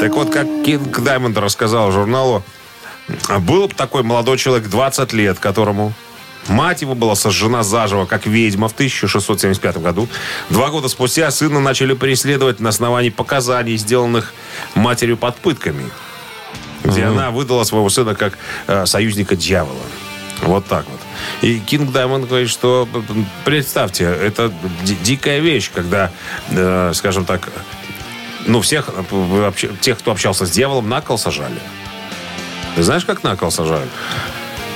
Так 0.00 0.14
вот, 0.14 0.30
как 0.32 0.46
Кинг 0.64 1.00
Даймонд 1.00 1.38
рассказал 1.38 1.92
журналу, 1.92 2.42
был 3.40 3.68
такой 3.68 4.02
молодой 4.02 4.38
человек, 4.38 4.68
20 4.68 5.12
лет, 5.12 5.38
которому 5.38 5.92
мать 6.48 6.82
его 6.82 6.94
была 6.94 7.14
сожжена 7.14 7.62
заживо, 7.62 8.06
как 8.06 8.26
ведьма 8.26 8.68
в 8.68 8.72
1675 8.72 9.78
году. 9.78 10.08
Два 10.50 10.70
года 10.70 10.88
спустя 10.88 11.30
сына 11.30 11.60
начали 11.60 11.94
преследовать 11.94 12.60
на 12.60 12.70
основании 12.70 13.10
показаний, 13.10 13.76
сделанных 13.76 14.34
матерью 14.74 15.16
под 15.16 15.36
пытками, 15.36 15.84
где 16.82 17.04
она 17.04 17.30
выдала 17.30 17.64
своего 17.64 17.88
сына 17.88 18.14
как 18.14 18.36
э, 18.66 18.84
союзника 18.86 19.36
дьявола. 19.36 19.80
Вот 20.44 20.66
так 20.66 20.84
вот. 20.90 21.00
И 21.42 21.58
Кинг 21.58 21.90
Даймонд 21.92 22.28
говорит, 22.28 22.50
что 22.50 22.88
представьте, 23.44 24.04
это 24.04 24.52
ди- 24.82 24.96
дикая 25.02 25.38
вещь, 25.40 25.70
когда, 25.74 26.10
э, 26.50 26.92
скажем 26.94 27.24
так, 27.24 27.48
ну, 28.46 28.60
всех, 28.60 28.90
э, 29.10 29.52
тех, 29.80 29.98
кто 29.98 30.10
общался 30.12 30.44
с 30.46 30.50
дьяволом, 30.50 30.88
на 30.88 31.00
кол 31.00 31.16
сажали. 31.18 31.58
Ты 32.76 32.82
знаешь, 32.82 33.04
как 33.04 33.22
на 33.22 33.36
кол 33.36 33.50
сажают? 33.50 33.88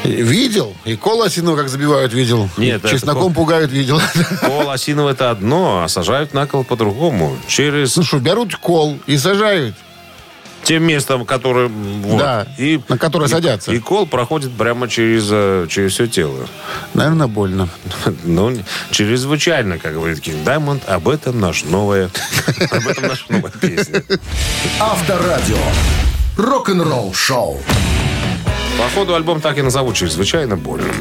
Видел. 0.04 0.74
И 0.84 0.96
кол 0.96 1.22
осиновый, 1.22 1.58
как 1.58 1.68
забивают, 1.68 2.12
видел. 2.12 2.48
Нет, 2.56 2.88
Чесноком 2.88 3.22
кол- 3.24 3.32
пугают, 3.32 3.72
видел. 3.72 4.00
Кол 4.46 4.70
осиновый 4.70 5.12
это 5.12 5.30
одно, 5.30 5.82
а 5.82 5.88
сажают 5.88 6.32
на 6.34 6.46
кол 6.46 6.64
по-другому. 6.64 7.36
Через 7.48 7.96
Ну 7.96 8.04
что, 8.04 8.18
берут 8.20 8.54
кол 8.56 8.98
и 9.06 9.18
сажают. 9.18 9.74
Тем 10.68 10.82
местом, 10.82 11.24
которое... 11.24 11.68
вот. 11.68 12.18
Да, 12.18 12.46
на 12.88 12.98
которое 12.98 13.24
и- 13.24 13.30
садятся. 13.30 13.72
И 13.72 13.78
кол 13.78 14.06
проходит 14.06 14.52
прямо 14.52 14.86
через, 14.86 15.26
э, 15.30 15.66
через 15.70 15.92
все 15.94 16.06
тело. 16.06 16.46
Наверное, 16.92 17.26
больно. 17.26 17.70
Ну, 18.24 18.52
чрезвычайно, 18.90 19.78
как 19.78 19.94
говорит 19.94 20.20
Кинг 20.20 20.44
Даймонд, 20.44 20.86
об 20.86 21.08
этом 21.08 21.40
наш 21.40 21.64
новая, 21.64 22.10
об 22.70 22.86
этом 22.86 23.08
наша 23.08 23.24
новая 23.30 23.50
песня. 23.50 24.02
Авторадио. 24.78 25.56
Рок-н-ролл 26.36 27.14
шоу. 27.14 27.58
Походу, 28.78 29.14
альбом 29.14 29.40
так 29.40 29.56
и 29.56 29.62
назовут 29.62 29.96
«Чрезвычайно 29.96 30.56
больно». 30.56 30.92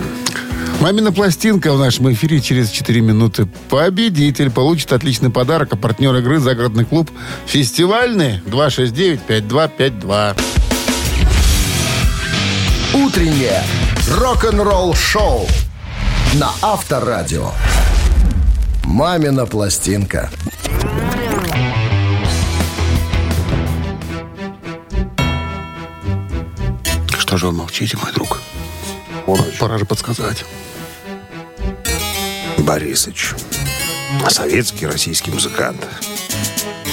Мамина 0.79 1.11
пластинка 1.11 1.73
в 1.73 1.79
нашем 1.79 2.13
эфире 2.13 2.39
через 2.39 2.69
4 2.69 3.01
минуты. 3.01 3.47
Победитель 3.69 4.51
получит 4.51 4.93
отличный 4.93 5.31
подарок, 5.31 5.73
а 5.73 5.75
партнер 5.75 6.15
игры 6.15 6.39
«Загородный 6.39 6.85
клуб» 6.85 7.09
фестивальный 7.47 8.41
269-5252. 8.45 10.39
Утреннее 12.93 13.63
рок-н-ролл 14.11 14.93
шоу 14.93 15.47
на 16.35 16.51
Авторадио. 16.61 17.49
Мамина 18.83 19.47
пластинка. 19.47 20.29
Что 27.17 27.37
же 27.37 27.47
вы 27.47 27.51
молчите, 27.51 27.97
мой 27.97 28.13
друг? 28.13 28.39
Пора 29.59 29.77
же 29.77 29.85
подсказать. 29.85 30.45
Борисыч. 32.59 33.33
Советский 34.29 34.87
российский 34.87 35.31
музыкант. 35.31 35.85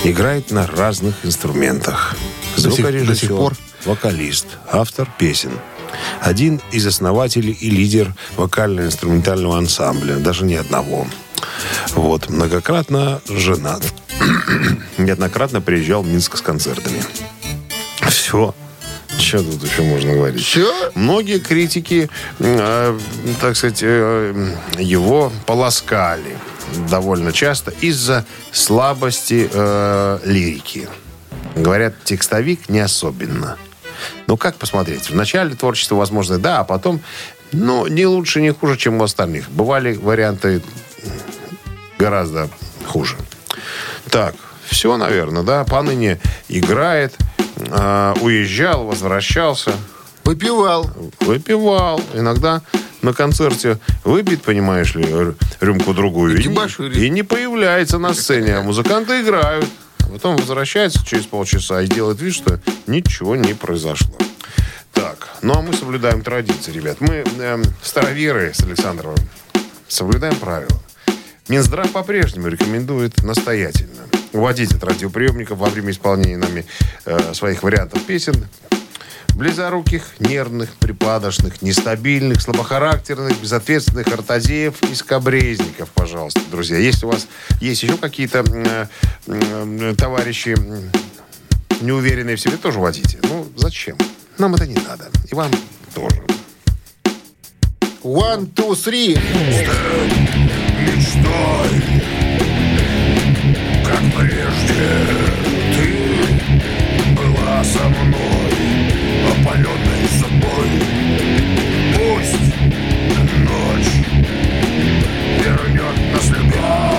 Играет 0.04 0.50
на 0.50 0.66
разных 0.66 1.14
инструментах. 1.24 2.16
До 2.56 2.62
сих- 2.62 2.72
Звукорежиссер, 2.74 3.06
до 3.08 3.16
сих 3.16 3.28
пор? 3.30 3.56
вокалист, 3.84 4.46
автор 4.70 5.08
песен. 5.18 5.52
Один 6.20 6.60
из 6.72 6.86
основателей 6.86 7.52
и 7.52 7.70
лидер 7.70 8.14
вокально-инструментального 8.36 9.56
ансамбля. 9.58 10.16
Даже 10.16 10.44
не 10.44 10.56
одного. 10.56 11.06
Вот. 11.94 12.28
Многократно 12.30 13.20
женат. 13.28 13.82
Неоднократно 14.98 15.60
приезжал 15.60 16.02
в 16.02 16.08
Минск 16.08 16.36
с 16.36 16.40
концертами. 16.42 17.02
Все. 18.08 18.54
Что 19.18 19.42
тут 19.42 19.62
еще 19.64 19.82
можно 19.82 20.12
говорить? 20.12 20.44
Все? 20.44 20.90
Многие 20.94 21.38
критики, 21.38 22.08
э, 22.38 22.98
так 23.40 23.56
сказать, 23.56 23.80
э, 23.82 24.54
его 24.78 25.32
полоскали 25.46 26.36
довольно 26.88 27.32
часто 27.32 27.70
из-за 27.80 28.24
слабости 28.52 29.48
э, 29.52 30.18
лирики. 30.24 30.88
Говорят, 31.56 31.94
текстовик 32.04 32.68
не 32.68 32.80
особенно. 32.80 33.56
Ну, 34.26 34.36
как 34.36 34.56
посмотреть? 34.56 35.10
В 35.10 35.14
начале 35.14 35.54
творчества, 35.54 35.96
возможно, 35.96 36.38
да, 36.38 36.60
а 36.60 36.64
потом, 36.64 37.00
ну, 37.52 37.86
не 37.86 38.06
лучше, 38.06 38.40
не 38.40 38.52
хуже, 38.52 38.76
чем 38.76 39.00
у 39.00 39.04
остальных. 39.04 39.50
Бывали 39.50 39.94
варианты 39.94 40.62
гораздо 41.98 42.48
хуже. 42.86 43.16
Так, 44.10 44.34
все, 44.66 44.96
наверное, 44.96 45.42
да. 45.42 45.64
Поныне 45.64 46.20
играет, 46.48 47.16
э, 47.68 48.14
уезжал, 48.20 48.84
возвращался. 48.84 49.72
Выпивал. 50.24 50.90
Выпивал. 51.20 52.00
Иногда 52.14 52.62
на 53.02 53.12
концерте 53.12 53.78
выпьет, 54.04 54.42
понимаешь 54.42 54.94
ли, 54.94 55.06
рюмку-другую. 55.60 56.38
И 56.38 56.42
И, 56.98 57.06
и 57.06 57.10
не 57.10 57.22
появляется 57.22 57.98
на 57.98 58.14
сцене. 58.14 58.56
А 58.56 58.62
музыканты 58.62 59.20
играют. 59.20 59.66
Потом 60.10 60.36
возвращается 60.36 61.04
через 61.04 61.26
полчаса 61.26 61.82
и 61.82 61.86
делает 61.86 62.20
вид, 62.20 62.34
что 62.34 62.60
ничего 62.86 63.36
не 63.36 63.52
произошло. 63.52 64.16
Так, 64.92 65.28
ну 65.42 65.54
а 65.54 65.60
мы 65.60 65.74
соблюдаем 65.74 66.22
традиции, 66.22 66.72
ребят. 66.72 66.98
Мы 67.00 67.24
эм, 67.40 67.62
староверы 67.82 68.52
с 68.54 68.60
Александровым 68.60 69.18
соблюдаем 69.88 70.36
правила. 70.36 70.83
Минздрав 71.48 71.90
по-прежнему 71.92 72.48
рекомендует 72.48 73.22
настоятельно 73.22 74.02
уводить 74.32 74.72
от 74.72 74.82
радиоприемников 74.82 75.58
во 75.58 75.68
время 75.68 75.90
исполнения 75.90 76.36
нами 76.36 76.64
э, 77.04 77.34
своих 77.34 77.62
вариантов 77.62 78.02
песен 78.02 78.46
близоруких, 79.34 80.04
нервных, 80.20 80.74
припадочных, 80.76 81.60
нестабильных, 81.60 82.40
слабохарактерных, 82.40 83.40
безответственных 83.40 84.06
артазеев 84.08 84.82
и 84.84 84.94
скобрезников, 84.94 85.90
пожалуйста, 85.90 86.40
друзья. 86.50 86.78
Если 86.78 87.04
у 87.04 87.10
вас 87.10 87.26
есть 87.60 87.82
еще 87.82 87.96
какие-то 87.96 88.44
э, 88.46 88.86
э, 89.26 89.94
товарищи 89.98 90.56
неуверенные 91.80 92.36
в 92.36 92.40
себе, 92.40 92.56
тоже 92.56 92.78
водите. 92.78 93.18
Ну, 93.24 93.46
зачем? 93.56 93.98
Нам 94.38 94.54
это 94.54 94.66
не 94.66 94.76
надо. 94.76 95.10
И 95.30 95.34
вам 95.34 95.50
тоже. 95.94 96.33
One, 98.04 98.52
two, 98.54 98.74
three. 98.74 99.16
мечтой, 100.78 101.70
как 103.82 104.02
прежде 104.14 104.84
ты 105.74 105.88
была 107.14 107.64
со 107.64 107.88
мной, 107.88 108.52
опаленной 109.30 110.04
собой. 110.20 110.68
Пусть 111.96 112.52
ночь 113.38 113.94
вернет 115.42 115.96
нас 116.12 116.28
любя, 116.28 116.90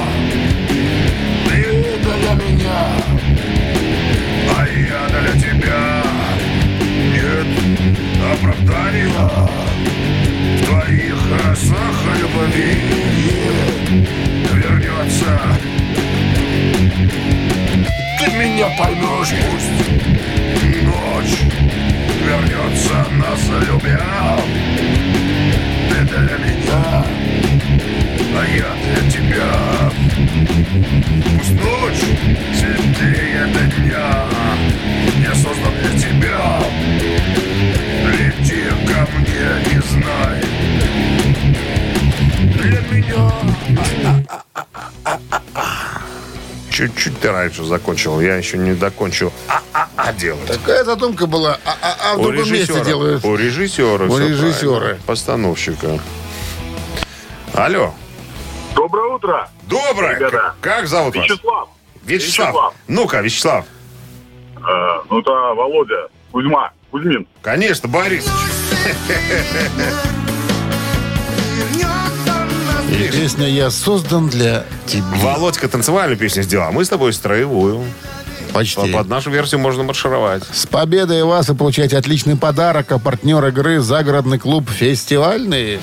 ты 1.48 1.60
для 2.02 2.34
меня, 2.34 2.84
а 4.58 4.66
я 4.68 5.02
для 5.10 5.34
тебя. 5.40 5.84
Нет 7.14 7.48
оправдания 8.34 9.56
твоих 10.86 11.18
росах 11.44 12.04
любви 12.20 12.78
вернется. 14.54 15.40
Ты 18.20 18.32
меня 18.32 18.68
поймешь, 18.78 19.34
пусть 19.50 19.72
ночь 20.84 21.65
раньше 47.36 47.64
закончил. 47.64 48.20
Я 48.22 48.36
еще 48.36 48.58
не 48.58 48.74
докончил. 48.74 49.32
А-а-а 49.48 50.14
делать. 50.14 50.46
Такая 50.48 50.84
задумка 50.84 51.28
была, 51.28 51.60
а, 51.66 51.76
а- 51.82 52.12
а 52.12 52.16
в 52.16 52.20
У 52.22 52.32
другом 52.32 52.52
месте 52.52 52.84
делают. 52.84 53.24
У 53.26 53.36
режиссера. 53.36 54.06
У 54.06 54.18
режиссера. 54.18 54.78
правильно. 54.80 55.02
Постановщика. 55.06 56.00
Алло. 57.54 57.94
Доброе 58.76 59.14
утро. 59.16 59.50
Доброе. 59.64 60.16
Ребята. 60.18 60.54
Как, 60.62 60.78
как 60.78 60.88
зовут 60.88 61.16
вас? 61.16 61.26
Вячеслав. 61.30 61.70
Вячеслав. 62.06 62.48
Вячеслав. 62.50 62.74
Ну-ка, 62.88 63.22
Вячеслав. 63.22 63.66
Э, 64.58 64.62
ну 65.10 65.20
это 65.22 65.32
Володя. 65.32 66.08
Кузьма. 66.32 66.72
Кузьмин. 66.92 67.28
Конечно, 67.42 67.88
Борис. 67.90 68.28
И 72.96 73.12
песня 73.12 73.48
«Я 73.48 73.72
создан 73.72 74.30
для 74.30 74.64
тебя». 74.86 75.04
Володька 75.22 75.68
танцевальную 75.68 76.18
песню 76.18 76.44
сделал, 76.44 76.70
а 76.70 76.72
мы 76.72 76.86
с 76.86 76.90
тобой 76.90 77.12
строевую. 77.12 77.84
Почти. 78.54 78.94
Под 78.94 79.10
нашу 79.10 79.32
версию 79.32 79.60
можно 79.60 79.84
маршировать. 79.84 80.44
С 80.54 80.66
победой 80.66 81.26
вас 81.26 81.50
и 81.50 81.54
получаете 81.54 81.98
отличный 81.98 82.38
подарок, 82.38 82.90
а 82.94 83.00
партнер 83.00 83.46
игры 83.48 83.82
«Загородный 83.82 84.40
клуб 84.40 84.70
Фестивальный». 84.70 85.80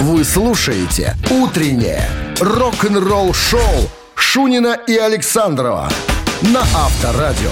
Вы 0.00 0.24
слушаете 0.24 1.16
«Утреннее 1.30 2.06
рок-н-ролл-шоу» 2.38 3.90
Шунина 4.14 4.76
и 4.86 4.96
Александрова 4.96 5.90
на 6.42 6.60
Авторадио. 6.60 7.50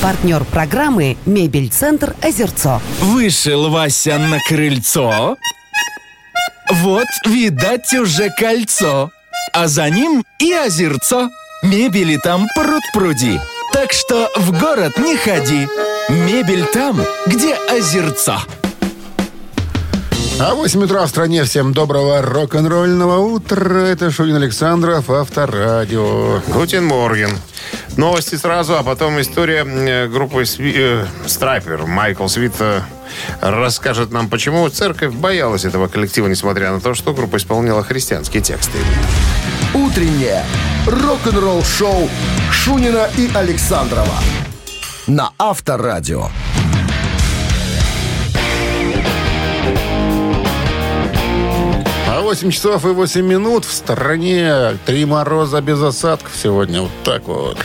Партнер 0.00 0.44
программы 0.44 1.18
«Мебель-центр 1.26 2.14
Озерцо». 2.22 2.80
Вышел 3.00 3.68
Вася 3.68 4.16
на 4.16 4.38
крыльцо. 4.48 5.36
Вот, 6.86 7.08
видать, 7.24 7.92
уже 7.94 8.30
кольцо. 8.30 9.10
А 9.52 9.66
за 9.66 9.90
ним 9.90 10.24
и 10.38 10.52
озерцо. 10.52 11.30
Мебели 11.64 12.16
там 12.16 12.46
пруд-пруди. 12.56 13.40
Так 13.72 13.92
что 13.92 14.30
в 14.36 14.56
город 14.56 14.96
не 14.96 15.16
ходи. 15.16 15.66
Мебель 16.08 16.64
там, 16.66 17.00
где 17.26 17.54
озерцо. 17.54 18.38
А 20.38 20.54
8 20.54 20.84
утра 20.84 21.04
в 21.06 21.08
стране. 21.08 21.42
Всем 21.42 21.74
доброго 21.74 22.22
рок-н-ролльного 22.22 23.18
утра. 23.18 23.80
Это 23.80 24.12
Шунин 24.12 24.36
Александров, 24.36 25.10
Авторадио. 25.10 26.40
Гутин 26.46 26.84
Морген. 26.86 27.36
Новости 27.96 28.36
сразу, 28.36 28.76
а 28.76 28.84
потом 28.84 29.20
история 29.20 29.64
э, 29.66 30.06
группы 30.06 30.42
Сви- 30.42 31.02
э, 31.02 31.06
Страйпер. 31.26 31.86
Майкл 31.86 32.28
Свит 32.28 32.52
э, 32.60 32.82
расскажет 33.40 34.10
нам, 34.10 34.28
почему 34.28 34.68
церковь 34.68 35.12
боялась 35.12 35.64
этого 35.64 35.88
коллектива, 35.88 36.26
несмотря 36.26 36.72
на 36.72 36.80
то, 36.80 36.94
что 36.94 37.12
группа 37.12 37.36
исполняла 37.36 37.82
христианские 37.82 38.42
тексты. 38.42 38.78
«Утреннее 39.74 40.44
рок-н-ролл-шоу» 40.86 42.08
Шунина 42.50 43.08
и 43.16 43.30
Александрова 43.34 44.14
на 45.06 45.30
Авторадио. 45.38 46.28
А 52.08 52.20
8 52.22 52.50
часов 52.50 52.84
и 52.84 52.88
8 52.88 53.24
минут 53.24 53.64
в 53.64 53.72
стране. 53.72 54.78
Три 54.84 55.04
мороза 55.04 55.60
без 55.60 55.80
осадков 55.80 56.32
сегодня. 56.34 56.82
Вот 56.82 56.90
так 57.04 57.28
вот. 57.28 57.58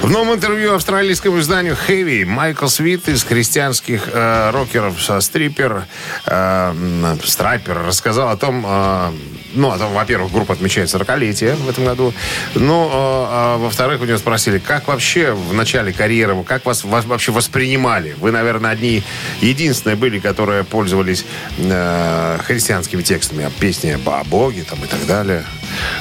В 0.00 0.10
новом 0.10 0.34
интервью 0.34 0.74
австралийскому 0.74 1.40
изданию 1.40 1.76
Heavy 1.88 2.24
Майкл 2.24 2.68
Свит 2.68 3.08
из 3.08 3.24
христианских 3.24 4.08
э, 4.12 4.50
рокеров 4.50 5.02
со 5.02 5.20
Стрипер, 5.20 5.84
э, 6.24 6.70
м, 6.70 7.18
Страйпер 7.22 7.82
рассказал 7.84 8.28
о 8.30 8.36
том, 8.36 8.64
э, 8.66 9.12
ну, 9.54 9.70
о 9.70 9.76
том, 9.76 9.92
во-первых, 9.92 10.32
группа 10.32 10.54
отмечает 10.54 10.88
40-летие 10.88 11.56
в 11.56 11.68
этом 11.68 11.84
году, 11.84 12.14
ну, 12.54 12.86
э, 12.86 12.90
а 12.92 13.56
во-вторых, 13.58 14.00
у 14.00 14.04
него 14.04 14.18
спросили, 14.18 14.58
как 14.58 14.86
вообще 14.86 15.32
в 15.32 15.52
начале 15.52 15.92
карьеры, 15.92 16.42
как 16.44 16.64
вас, 16.64 16.84
вас 16.84 17.04
вообще 17.04 17.32
воспринимали? 17.32 18.14
Вы, 18.18 18.30
наверное, 18.30 18.70
одни 18.70 19.02
единственные 19.40 19.96
были, 19.96 20.20
которые 20.20 20.62
пользовались 20.62 21.26
э, 21.58 22.38
христианскими 22.46 23.02
текстами, 23.02 23.50
песни 23.58 23.98
о 24.06 24.24
Боге 24.24 24.62
там, 24.62 24.78
и 24.84 24.86
так 24.86 25.04
далее. 25.06 25.44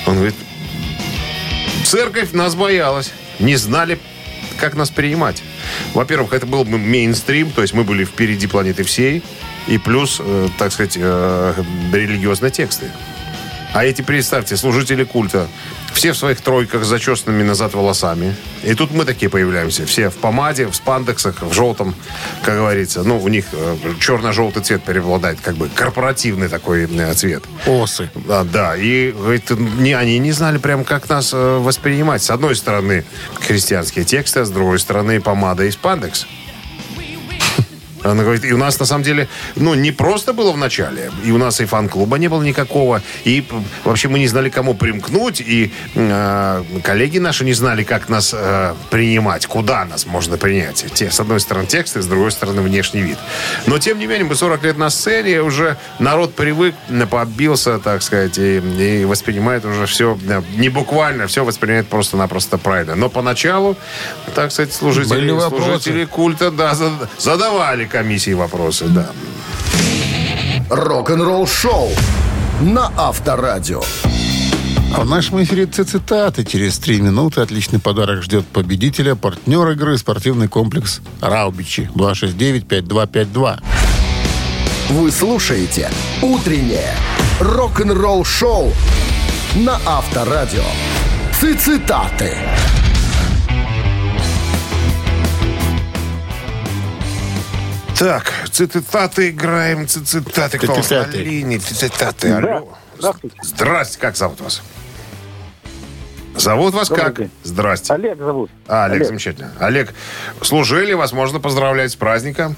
Он 0.05 0.15
говорит, 0.15 0.35
Церковь 1.87 2.33
нас 2.33 2.53
боялась. 2.53 3.13
Не 3.39 3.55
знали, 3.55 3.97
как 4.59 4.75
нас 4.75 4.89
принимать. 4.89 5.41
Во-первых, 5.93 6.33
это 6.33 6.45
был 6.45 6.65
мейнстрим, 6.65 7.49
то 7.49 7.61
есть 7.61 7.73
мы 7.73 7.85
были 7.85 8.03
впереди 8.03 8.45
планеты 8.45 8.83
всей. 8.83 9.23
И 9.67 9.77
плюс, 9.77 10.17
э, 10.19 10.49
так 10.57 10.73
сказать, 10.73 10.97
э, 10.99 11.53
религиозные 11.93 12.51
тексты. 12.51 12.91
А 13.77 13.85
эти, 13.85 14.01
представьте, 14.01 14.57
служители 14.57 15.03
культа, 15.03 15.47
все 15.93 16.11
в 16.11 16.17
своих 16.17 16.41
тройках 16.41 16.83
с 16.83 16.87
зачесанными 16.87 17.43
назад 17.43 17.75
волосами. 17.75 18.35
И 18.63 18.73
тут 18.73 18.89
мы 18.89 19.05
такие 19.05 19.29
появляемся. 19.29 19.85
Все 19.85 20.09
в 20.09 20.15
помаде, 20.15 20.65
в 20.65 20.75
спандексах, 20.75 21.43
в 21.43 21.53
желтом, 21.53 21.93
как 22.41 22.55
говорится. 22.55 23.03
Ну, 23.03 23.19
у 23.21 23.27
них 23.27 23.45
э, 23.51 23.75
черно-желтый 23.99 24.63
цвет 24.63 24.81
преобладает, 24.81 25.39
как 25.41 25.57
бы 25.57 25.69
корпоративный 25.69 26.47
такой 26.49 26.89
э, 26.91 27.13
цвет. 27.13 27.43
Осы. 27.67 28.09
А, 28.27 28.43
да, 28.45 28.75
и 28.75 29.11
говорит, 29.11 29.51
не, 29.51 29.93
они 29.93 30.17
не 30.17 30.31
знали 30.31 30.57
прям, 30.57 30.83
как 30.83 31.07
нас 31.07 31.31
э, 31.31 31.37
воспринимать. 31.37 32.23
С 32.23 32.31
одной 32.31 32.55
стороны, 32.55 33.05
христианские 33.41 34.05
тексты, 34.05 34.39
а 34.39 34.45
с 34.45 34.49
другой 34.49 34.79
стороны, 34.79 35.21
помада 35.21 35.65
и 35.65 35.69
спандекс. 35.69 36.25
Она 38.11 38.23
говорит, 38.23 38.45
и 38.45 38.53
у 38.53 38.57
нас 38.57 38.79
на 38.79 38.85
самом 38.85 39.03
деле, 39.03 39.27
ну, 39.55 39.73
не 39.75 39.91
просто 39.91 40.33
было 40.33 40.51
в 40.51 40.57
начале. 40.57 41.11
И 41.23 41.31
у 41.31 41.37
нас 41.37 41.61
и 41.61 41.65
фан-клуба 41.65 42.17
не 42.17 42.27
было 42.27 42.43
никакого. 42.43 43.01
И 43.25 43.45
вообще 43.83 44.07
мы 44.07 44.19
не 44.19 44.27
знали, 44.27 44.49
кому 44.49 44.73
примкнуть. 44.73 45.41
И 45.41 45.71
э, 45.95 46.63
коллеги 46.83 47.19
наши 47.19 47.45
не 47.45 47.53
знали, 47.53 47.83
как 47.83 48.09
нас 48.09 48.33
э, 48.37 48.73
принимать, 48.89 49.45
куда 49.45 49.85
нас 49.85 50.05
можно 50.05 50.37
принять. 50.37 50.85
Те, 50.93 51.11
с 51.11 51.19
одной 51.19 51.39
стороны 51.39 51.67
тексты, 51.67 52.01
с 52.01 52.05
другой 52.07 52.31
стороны 52.31 52.61
внешний 52.61 53.01
вид. 53.01 53.17
Но, 53.65 53.79
тем 53.79 53.99
не 53.99 54.07
менее, 54.07 54.25
мы 54.25 54.35
40 54.35 54.63
лет 54.63 54.77
на 54.77 54.89
сцене, 54.89 55.41
уже 55.41 55.77
народ 55.99 56.35
привык, 56.35 56.75
побился, 57.09 57.79
так 57.79 58.01
сказать, 58.01 58.37
и, 58.37 58.57
и 58.57 59.05
воспринимает 59.05 59.65
уже 59.65 59.85
все, 59.85 60.17
не 60.55 60.69
буквально, 60.69 61.27
все 61.27 61.43
воспринимает 61.43 61.87
просто-напросто 61.87 62.57
правильно. 62.57 62.95
Но 62.95 63.09
поначалу, 63.09 63.75
так 64.35 64.51
сказать, 64.51 64.73
служители, 64.73 65.37
служители 65.39 66.05
культа, 66.05 66.51
да, 66.51 66.75
зад- 66.75 67.09
задавали 67.17 67.85
комиссии 67.97 68.33
вопросы, 68.33 68.85
да. 68.85 69.07
Рок-н-ролл-шоу 70.69 71.89
на 72.61 72.91
Авторадио. 72.95 73.81
А 74.95 75.01
в 75.01 75.09
нашем 75.09 75.41
эфире 75.41 75.65
цитаты. 75.65 76.45
Через 76.45 76.77
три 76.77 77.01
минуты 77.01 77.41
отличный 77.41 77.79
подарок 77.79 78.21
ждет 78.21 78.45
победителя, 78.45 79.15
партнер 79.15 79.71
игры, 79.71 79.97
спортивный 79.97 80.47
комплекс 80.47 81.01
«Раубичи». 81.21 81.89
269-5252. 81.95 83.63
Вы 84.89 85.11
слушаете 85.11 85.89
«Утреннее 86.21 86.93
рок-н-ролл-шоу» 87.39 88.71
на 89.55 89.79
Авторадио. 89.87 90.65
Цитаты. 91.41 92.37
Так, 97.97 98.31
цитаты 98.51 99.29
играем, 99.29 99.87
ци- 99.87 100.01
цитаты. 100.03 100.59
Кто 100.59 100.81
Цитаты. 100.81 101.17
линии? 101.23 101.57
Цитаты, 101.57 102.31
алло. 102.31 102.77
Здрасте, 103.41 103.97
как 103.99 104.15
зовут 104.15 104.41
вас? 104.41 104.61
Зовут 106.35 106.75
вас 106.75 106.89
Добрый 106.89 107.05
как? 107.05 107.17
день. 107.17 107.31
Здрасте. 107.43 107.93
Олег 107.93 108.17
зовут. 108.19 108.51
А, 108.67 108.85
Олег, 108.85 108.95
Олег. 108.97 109.07
замечательно. 109.07 109.51
Олег, 109.59 109.93
служили, 110.41 110.93
вас 110.93 111.11
можно 111.11 111.39
поздравлять 111.39 111.91
с 111.91 111.95
праздником. 111.95 112.55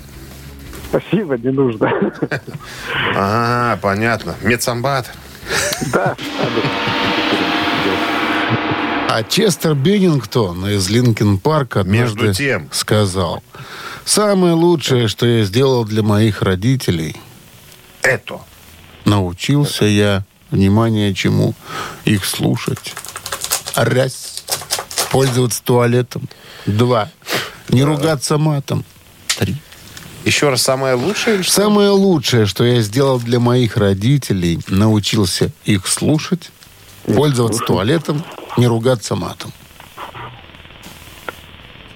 Спасибо, 0.89 1.37
не 1.37 1.51
нужно. 1.51 1.89
А, 3.15 3.77
понятно. 3.81 4.35
Медсамбат. 4.41 5.09
Да. 5.93 6.15
А 9.09 9.23
Честер 9.23 9.73
Беннингтон 9.73 10.67
из 10.67 10.89
Линкен 10.89 11.37
Парка 11.39 11.83
Между 11.83 12.33
тем. 12.33 12.69
сказал, 12.71 13.41
«Самое 14.09 14.53
лучшее, 14.53 15.07
что 15.07 15.27
я 15.27 15.43
сделал 15.43 15.85
для 15.85 16.01
моих 16.01 16.41
родителей, 16.41 17.15
Это. 18.01 18.39
научился 19.05 19.85
я, 19.85 20.25
внимание 20.49 21.13
чему, 21.13 21.53
их 22.05 22.25
слушать. 22.25 22.95
Раз. 23.75 24.43
Пользоваться 25.11 25.61
туалетом. 25.63 26.27
Два. 26.65 27.11
Не 27.69 27.83
ругаться 27.83 28.39
матом. 28.39 28.83
Три. 29.37 29.55
Еще 30.25 30.49
раз, 30.49 30.63
самое 30.63 30.95
лучшее? 30.95 31.43
что? 31.43 31.51
Самое 31.53 31.89
лучшее, 31.89 32.47
что 32.47 32.63
я 32.63 32.81
сделал 32.81 33.19
для 33.19 33.39
моих 33.39 33.77
родителей, 33.77 34.59
научился 34.69 35.51
их 35.65 35.85
слушать, 35.85 36.49
пользоваться 37.05 37.63
туалетом, 37.63 38.25
не 38.57 38.65
ругаться 38.65 39.15
матом. 39.15 39.53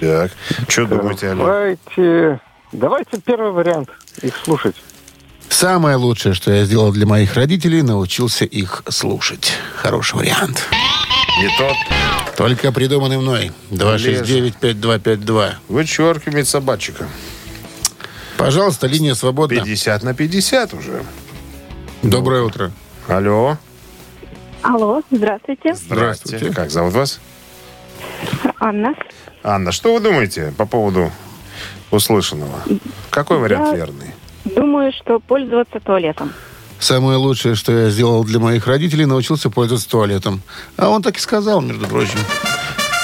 Так. 0.03 0.31
Что 0.67 0.85
думаете, 0.85 1.31
Олег? 1.31 1.45
Давайте, 1.45 2.39
давайте 2.71 3.21
первый 3.21 3.51
вариант. 3.51 3.89
Их 4.21 4.35
слушать. 4.43 4.75
Самое 5.49 5.95
лучшее, 5.95 6.33
что 6.33 6.51
я 6.51 6.65
сделал 6.65 6.91
для 6.91 7.05
моих 7.05 7.35
родителей, 7.35 7.81
научился 7.83 8.43
их 8.45 8.83
слушать. 8.89 9.53
Хороший 9.75 10.15
вариант. 10.15 10.67
Не 11.39 11.47
тот. 11.57 11.75
Только 12.35 12.71
придуманный 12.71 13.17
мной. 13.17 13.51
269-5252. 13.71 15.51
Вычеркивает 15.69 16.47
собачика. 16.47 17.07
Пожалуйста, 18.37 18.87
линия 18.87 19.13
свободна. 19.13 19.57
50 19.63 20.03
на 20.03 20.13
50 20.13 20.73
уже. 20.73 21.03
Доброе 22.01 22.41
утро. 22.41 22.71
Алло. 23.07 23.57
Алло, 24.63 25.01
здравствуйте. 25.11 25.75
Здравствуйте. 25.75 26.51
Как 26.51 26.71
зовут 26.71 26.93
вас? 26.93 27.19
Анна. 28.59 28.95
Анна, 29.43 29.71
что 29.71 29.93
вы 29.93 29.99
думаете 29.99 30.53
по 30.57 30.65
поводу 30.65 31.11
услышанного? 31.91 32.61
Какой 33.09 33.37
вариант 33.37 33.71
Я- 33.71 33.75
верный? 33.75 34.13
Думаю, 34.45 34.91
что 34.93 35.19
пользоваться 35.19 35.79
туалетом. 35.79 36.33
Самое 36.79 37.17
лучшее, 37.17 37.55
что 37.55 37.71
я 37.71 37.89
сделал 37.89 38.23
для 38.23 38.39
моих 38.39 38.67
родителей, 38.67 39.05
научился 39.05 39.49
пользоваться 39.49 39.89
туалетом. 39.89 40.41
А 40.75 40.89
он 40.89 41.01
так 41.01 41.17
и 41.17 41.19
сказал, 41.19 41.61
между 41.61 41.87
прочим. 41.87 42.19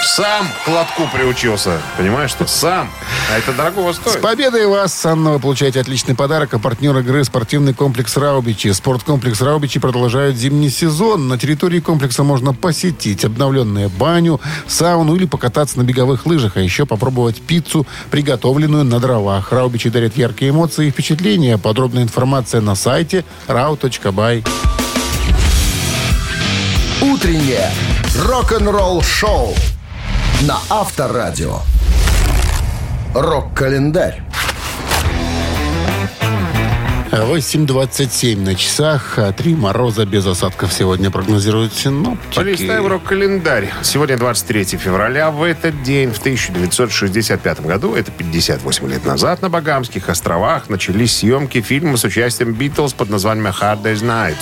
Сам 0.04 0.48
к 0.64 0.68
лотку 0.68 1.08
приучился. 1.14 1.82
Понимаешь, 1.98 2.32
что 2.32 2.48
сам. 2.48 2.90
А 3.32 3.38
это 3.38 3.52
дорого 3.54 3.92
С 3.94 3.98
стоит. 3.98 4.22
победой 4.22 4.66
вас, 4.66 5.06
Анна, 5.06 5.32
вы 5.32 5.40
получаете 5.40 5.82
отличный 5.82 6.16
подарок. 6.16 6.54
А 6.54 6.60
партнер 6.60 6.98
игры 7.00 7.24
спортивный 7.24 7.74
комплекс 7.74 8.16
Раубичи. 8.16 8.72
Спорткомплекс 8.72 9.42
Раубичи 9.42 9.80
продолжает 9.80 10.38
зимний 10.38 10.70
сезон. 10.70 11.28
На 11.28 11.38
территории 11.38 11.80
комплекса 11.80 12.24
можно 12.24 12.54
посетить 12.54 13.26
обновленную 13.26 13.90
баню, 13.90 14.40
сауну 14.68 15.16
или 15.16 15.26
покататься 15.26 15.78
на 15.78 15.84
беговых 15.84 16.26
лыжах, 16.26 16.56
а 16.56 16.62
еще 16.62 16.86
попробовать 16.86 17.42
пиццу, 17.42 17.86
приготовленную 18.10 18.86
на 18.86 19.00
дровах. 19.00 19.52
Раубичи 19.52 19.90
дарят 19.90 20.16
яркие 20.16 20.52
эмоции 20.52 20.88
и 20.88 20.92
впечатления. 20.92 21.58
Подробная 21.58 22.04
информация 22.04 22.62
на 22.62 22.76
сайте 22.76 23.26
rau.by. 23.48 24.48
Утреннее 27.02 27.72
рок-н-ролл-шоу 28.26 29.56
на 30.42 30.58
Авторадио. 30.70 31.60
Рок-календарь. 33.14 34.22
8.27 37.12 38.38
на 38.38 38.56
часах. 38.56 39.18
а 39.18 39.34
Три 39.34 39.54
мороза 39.54 40.06
без 40.06 40.26
осадков 40.26 40.72
сегодня 40.72 41.12
прогнозируют 41.12 41.74
синоптики. 41.74 42.36
Полистаем 42.36 42.88
рок-календарь. 42.88 43.74
Сегодня 43.82 44.18
23 44.18 44.78
февраля. 44.78 45.30
В 45.32 45.44
этот 45.44 45.84
день, 45.84 46.14
в 46.14 46.20
1965 46.20 47.62
году, 47.62 47.96
это 47.96 48.12
58 48.12 48.90
лет 48.90 49.06
назад, 49.06 49.42
на 49.42 49.50
Багамских 49.50 50.08
островах 50.08 50.70
начались 50.70 51.18
съемки 51.18 51.60
фильма 51.62 51.98
с 51.98 52.04
участием 52.06 52.54
Битлз 52.54 52.94
под 52.94 53.10
названием 53.10 53.48
«Hard 53.48 53.82
Day's 53.82 54.04
Night». 54.04 54.38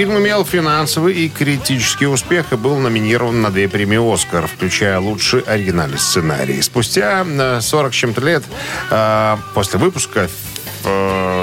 Фильм 0.00 0.18
имел 0.18 0.46
финансовый 0.46 1.12
и 1.12 1.28
критический 1.28 2.06
успех 2.06 2.54
и 2.54 2.56
был 2.56 2.78
номинирован 2.78 3.42
на 3.42 3.50
две 3.50 3.68
премии 3.68 3.98
«Оскар», 4.14 4.46
включая 4.46 4.98
лучший 4.98 5.40
оригинальный 5.40 5.98
сценарий. 5.98 6.62
Спустя 6.62 7.22
э, 7.28 7.60
40 7.60 7.92
с 7.92 7.96
чем-то 7.96 8.20
лет 8.22 8.42
э, 8.90 9.36
после 9.52 9.78
выпуска 9.78 10.20
э, 10.20 10.28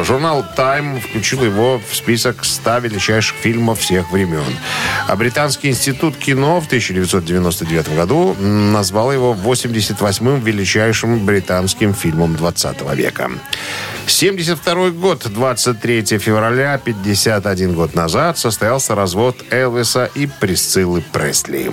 журнал 0.06 0.45
Time 0.56 1.00
включил 1.02 1.43
его 1.43 1.80
в 1.80 1.95
список 1.95 2.43
100 2.43 2.80
величайших 2.80 3.38
фильмов 3.38 3.80
всех 3.80 4.12
времен. 4.12 4.45
А 5.08 5.15
Британский 5.15 5.69
институт 5.69 6.15
кино 6.17 6.60
в 6.60 6.65
1999 6.65 7.95
году 7.95 8.36
назвал 8.39 9.12
его 9.12 9.34
88-м 9.34 10.41
величайшим 10.41 11.26
британским 11.26 11.93
фильмом 11.93 12.36
20 12.36 12.93
века. 12.95 13.32
72 14.08 14.89
год, 14.91 15.28
23 15.28 16.17
февраля, 16.17 16.78
51 16.78 17.73
год 17.73 17.95
назад, 17.95 18.38
состоялся 18.38 18.95
развод 18.95 19.36
Элвиса 19.52 20.10
и 20.15 20.28
Присциллы 20.28 21.04
Пресли. 21.12 21.71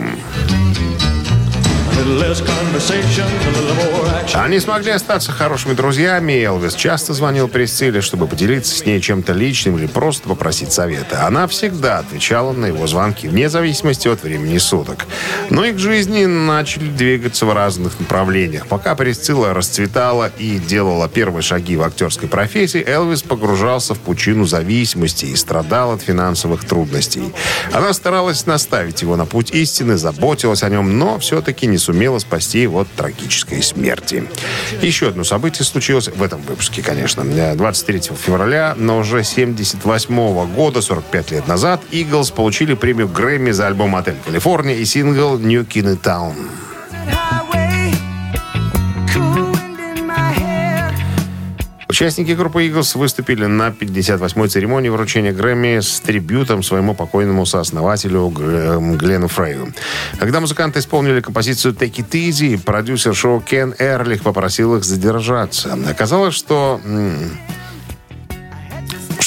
Они 4.34 4.60
смогли 4.60 4.90
остаться 4.90 5.32
хорошими 5.32 5.72
друзьями. 5.72 6.32
Элвис 6.32 6.74
часто 6.74 7.14
звонил 7.14 7.48
Присцилле, 7.48 8.02
чтобы 8.02 8.26
поделиться 8.26 8.76
с 8.76 8.84
ней 8.84 9.00
чем-то 9.00 9.32
личным 9.32 9.78
или 9.78 9.86
просто 9.86 10.28
попросить 10.28 10.70
совета. 10.70 11.26
Она 11.26 11.46
всегда 11.46 12.00
отвечала 12.00 12.52
на 12.52 12.66
его 12.66 12.86
звонки, 12.86 13.26
вне 13.26 13.48
зависимости 13.48 14.08
от 14.08 14.22
времени 14.22 14.58
суток. 14.58 15.06
Но 15.48 15.64
их 15.64 15.78
жизни 15.78 16.26
начали 16.26 16.90
двигаться 16.90 17.46
в 17.46 17.54
разных 17.54 17.98
направлениях. 17.98 18.66
Пока 18.66 18.94
Присцилла 18.94 19.54
расцветала 19.54 20.30
и 20.38 20.58
делала 20.58 21.08
первые 21.08 21.42
шаги 21.42 21.76
в 21.76 21.82
актерской 21.82 22.28
профессии, 22.28 22.84
Элвис 22.86 23.22
погружался 23.22 23.94
в 23.94 23.98
пучину 23.98 24.44
зависимости 24.44 25.24
и 25.24 25.36
страдал 25.36 25.92
от 25.92 26.02
финансовых 26.02 26.66
трудностей. 26.66 27.32
Она 27.72 27.94
старалась 27.94 28.44
наставить 28.44 29.00
его 29.00 29.16
на 29.16 29.24
путь 29.24 29.52
истины, 29.52 29.96
заботилась 29.96 30.62
о 30.62 30.68
нем, 30.68 30.98
но 30.98 31.18
все-таки 31.18 31.66
не 31.66 31.78
сумела 31.78 31.93
спасти 32.18 32.60
его 32.60 32.80
от 32.80 32.90
трагической 32.90 33.62
смерти. 33.62 34.28
Еще 34.82 35.08
одно 35.08 35.24
событие 35.24 35.64
случилось 35.64 36.08
в 36.08 36.22
этом 36.22 36.42
выпуске, 36.42 36.82
конечно. 36.82 37.24
23 37.24 38.00
февраля, 38.24 38.74
но 38.76 38.98
уже 38.98 39.24
78 39.24 40.54
года, 40.54 40.82
45 40.82 41.30
лет 41.32 41.48
назад, 41.48 41.80
Иглс 41.90 42.30
получили 42.30 42.74
премию 42.74 43.08
Грэмми 43.08 43.50
за 43.50 43.66
альбом 43.66 43.96
«Отель 43.96 44.16
Калифорния» 44.24 44.76
и 44.76 44.84
сингл 44.84 45.38
«New 45.38 45.66
Kinney 45.66 46.00
Town». 46.00 46.34
Участники 51.94 52.32
группы 52.32 52.66
Eagles 52.66 52.98
выступили 52.98 53.46
на 53.46 53.68
58-й 53.68 54.48
церемонии 54.48 54.88
вручения 54.88 55.30
Грэмми 55.32 55.78
с 55.78 56.00
трибютом 56.00 56.64
своему 56.64 56.92
покойному 56.92 57.46
сооснователю 57.46 58.30
Г- 58.30 58.96
Глену 58.96 59.28
Фрейю. 59.28 59.72
Когда 60.18 60.40
музыканты 60.40 60.80
исполнили 60.80 61.20
композицию 61.20 61.72
«Take 61.72 62.04
It 62.04 62.10
Easy», 62.10 62.58
продюсер 62.60 63.14
шоу 63.14 63.40
Кен 63.40 63.76
Эрлих 63.78 64.24
попросил 64.24 64.74
их 64.74 64.82
задержаться. 64.82 65.78
Оказалось, 65.88 66.34
что 66.34 66.80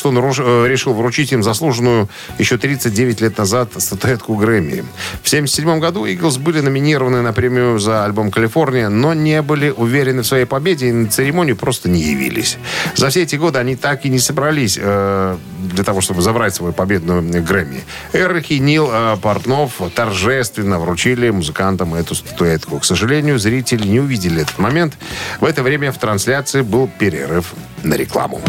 что 0.08 0.43
он 0.43 0.63
э, 0.63 0.67
решил 0.67 0.93
вручить 0.93 1.32
им 1.32 1.43
заслуженную 1.43 2.08
еще 2.38 2.58
39 2.58 3.22
лет 3.22 3.38
назад 3.38 3.70
статуэтку 3.78 4.36
Грэмми. 4.36 4.84
В 5.24 5.28
1977 5.28 5.80
году 5.80 6.06
Иглс 6.06 6.38
были 6.38 6.62
номинированы 6.62 7.22
на 7.22 7.34
премию 7.34 7.80
за 7.80 8.06
альбом 8.06 8.32
«Калифорния», 8.32 8.89
но 8.89 9.13
не 9.13 9.41
были 9.41 9.70
уверены 9.70 10.22
в 10.22 10.28
своей 10.28 10.46
победе 10.46 10.89
и 10.89 10.91
на 10.91 11.10
церемонию 11.10 11.56
просто 11.56 11.89
не 11.89 12.02
явились. 12.02 12.58
За 12.96 13.10
все 13.10 13.24
эти 13.24 13.36
годы 13.36 13.60
они 13.60 13.76
так 13.76 14.06
и 14.06 14.10
не 14.10 14.20
собрались 14.20 14.78
э, 14.80 15.38
для 15.60 15.84
того, 15.84 16.02
чтобы 16.02 16.22
забрать 16.22 16.56
свою 16.56 16.74
победную 16.74 17.22
Грэмми. 17.43 17.84
Эрих 18.13 18.52
и 18.52 18.60
Нил 18.60 18.89
э, 18.91 19.17
Портнов 19.22 19.82
торжественно 19.93 20.80
вручили 20.80 21.30
музыкантам 21.30 21.96
эту 21.96 22.15
статуэтку. 22.15 22.80
К 22.80 22.86
сожалению, 22.86 23.39
зрители 23.39 23.88
не 23.88 24.00
увидели 24.00 24.41
этот 24.41 24.60
момент. 24.60 24.93
В 25.39 25.46
это 25.46 25.63
время 25.63 25.91
в 25.91 25.98
трансляции 25.98 26.62
был 26.62 26.89
перерыв 27.00 27.54
на 27.84 27.96
рекламу. 27.96 28.41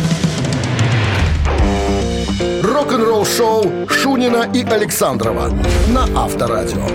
Рок-н-ролл-шоу 2.79 3.89
Шунина 3.89 4.49
и 4.55 4.63
Александрова 4.63 5.53
на 5.89 6.05
Авторадио. 6.15 6.87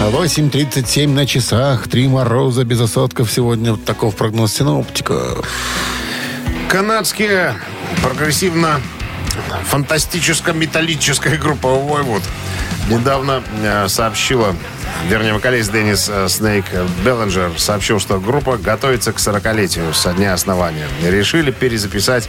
8.37 0.00 1.08
на 1.08 1.26
часах. 1.26 1.88
Три 1.88 2.06
мороза 2.06 2.64
без 2.64 2.80
осадков 2.80 3.32
сегодня. 3.32 3.72
Вот 3.72 3.84
Таков 3.84 4.14
прогноз 4.14 4.52
синоптика. 4.52 5.18
Канадские 6.68 7.56
прогрессивно 8.00 8.80
фантастическо-металлическая 9.64 11.36
группа 11.36 11.66
Voivod 11.66 12.22
недавно 12.88 13.42
э, 13.64 13.88
сообщила, 13.88 14.54
вернее, 15.08 15.34
вокалист 15.34 15.72
Деннис 15.72 16.08
э, 16.12 16.28
Снейк 16.28 16.64
Беллинджер 17.04 17.52
сообщил, 17.58 17.98
что 17.98 18.18
группа 18.20 18.56
готовится 18.56 19.12
к 19.12 19.16
40-летию 19.16 19.92
со 19.92 20.12
дня 20.12 20.34
основания. 20.34 20.86
Решили 21.02 21.50
перезаписать 21.50 22.28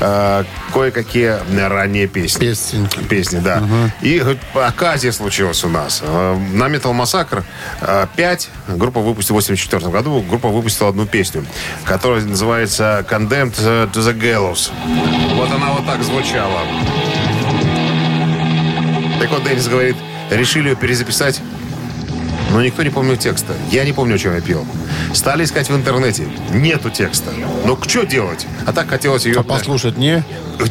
э, 0.00 0.44
кое-какие 0.72 1.38
ранние 1.68 2.06
песни. 2.06 2.40
Песни. 2.40 2.88
Песни, 3.08 3.38
да. 3.38 3.62
И 4.00 4.18
говорит, 4.18 4.40
оказия 4.54 5.12
случилась 5.12 5.64
у 5.64 5.68
нас. 5.68 6.00
Э, 6.02 6.36
На 6.52 6.64
Metal 6.68 6.92
Massacre 6.92 7.42
э, 7.80 8.06
5 8.16 8.48
группа 8.68 9.00
выпустила 9.00 9.34
в 9.34 9.38
84 9.38 9.90
году. 9.90 10.24
Группа 10.28 10.48
выпустила 10.48 10.90
одну 10.90 11.06
песню, 11.06 11.44
которая 11.84 12.22
называется 12.22 13.04
Condemned 13.08 13.56
to 13.56 13.92
the 13.92 14.18
Gallows. 14.18 14.70
Вот 15.34 15.50
она 15.50 15.72
вот 15.72 15.86
так 15.86 16.02
звучала. 16.02 16.60
Так 19.20 19.30
вот, 19.30 19.44
Деннис 19.44 19.66
говорит, 19.68 19.96
решили 20.30 20.70
ее 20.70 20.76
перезаписать 20.76 21.40
но 22.54 22.62
никто 22.62 22.84
не 22.84 22.90
помнил 22.90 23.16
текста. 23.16 23.52
Я 23.72 23.84
не 23.84 23.92
помню, 23.92 24.14
о 24.14 24.18
чем 24.18 24.32
я 24.32 24.40
пел. 24.40 24.64
Стали 25.12 25.42
искать 25.42 25.68
в 25.68 25.74
интернете. 25.74 26.28
Нету 26.52 26.88
текста. 26.88 27.32
Ну, 27.64 27.76
что 27.84 28.06
делать? 28.06 28.46
А 28.64 28.72
так 28.72 28.88
хотелось 28.88 29.26
ее... 29.26 29.40
А 29.40 29.42
послушать 29.42 29.98
не? 29.98 30.22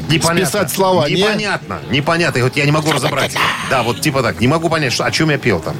Непонятно. 0.08 0.46
Списать 0.46 0.72
слова 0.72 1.10
не? 1.10 1.15
Непонятно. 1.15 1.82
Непонятно. 1.91 2.39
И 2.39 2.41
вот 2.41 2.56
я 2.56 2.63
не 2.63 2.72
могу 2.72 2.89
разобрать. 2.89 3.36
Да, 3.69 3.84
вот 3.84 4.00
типа 4.00 4.24
так. 4.24 4.39
Не 4.39 4.48
могу 4.48 4.69
понять, 4.69 4.93
что, 4.93 5.04
о 5.04 5.12
чем 5.12 5.30
я 5.30 5.38
пел 5.38 5.60
там. 5.60 5.76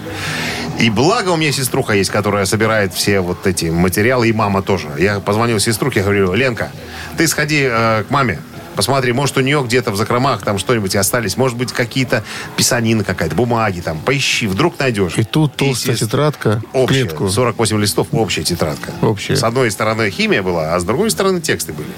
И 0.78 0.90
благо 0.90 1.30
у 1.30 1.38
меня 1.38 1.54
сеструха 1.54 1.94
есть, 1.94 2.10
которая 2.10 2.46
собирает 2.46 2.94
все 2.94 3.22
вот 3.22 3.48
эти 3.48 3.66
материалы, 3.68 4.28
и 4.28 4.34
мама 4.34 4.62
тоже. 4.62 4.90
Я 5.00 5.22
позвонил 5.22 5.58
сеструхе, 5.60 6.02
говорю, 6.02 6.34
Ленка, 6.34 6.70
ты 7.16 7.30
сходи 7.30 7.62
э, 7.64 8.04
к 8.04 8.12
маме, 8.12 8.42
Посмотри, 8.76 9.14
может, 9.14 9.38
у 9.38 9.42
нее 9.42 9.62
где-то 9.64 9.92
в 9.92 9.96
закромах 9.96 10.42
там 10.44 10.58
что-нибудь 10.58 10.96
и 10.96 10.98
остались. 10.98 11.38
Может 11.38 11.58
быть, 11.58 11.72
какие-то 11.72 12.24
писанины 12.56 13.04
какая-то, 13.04 13.36
бумаги 13.36 13.82
там. 13.82 14.00
Поищи, 14.00 14.48
вдруг 14.48 14.80
найдешь. 14.80 15.18
И 15.18 15.24
тут 15.24 15.56
толстая 15.56 15.96
тетрадка, 15.96 16.62
Общая, 16.74 17.06
клетку. 17.06 17.30
48 17.30 17.80
листов, 17.80 18.08
общая 18.12 18.44
тетрадка. 18.44 18.92
Общая. 19.02 19.36
С 19.36 19.44
одной 19.44 19.72
стороны 19.72 20.10
химия 20.10 20.42
была, 20.42 20.76
а 20.76 20.80
с 20.80 20.84
другой 20.84 21.12
стороны 21.12 21.42
тексты 21.42 21.74
были. 21.74 21.90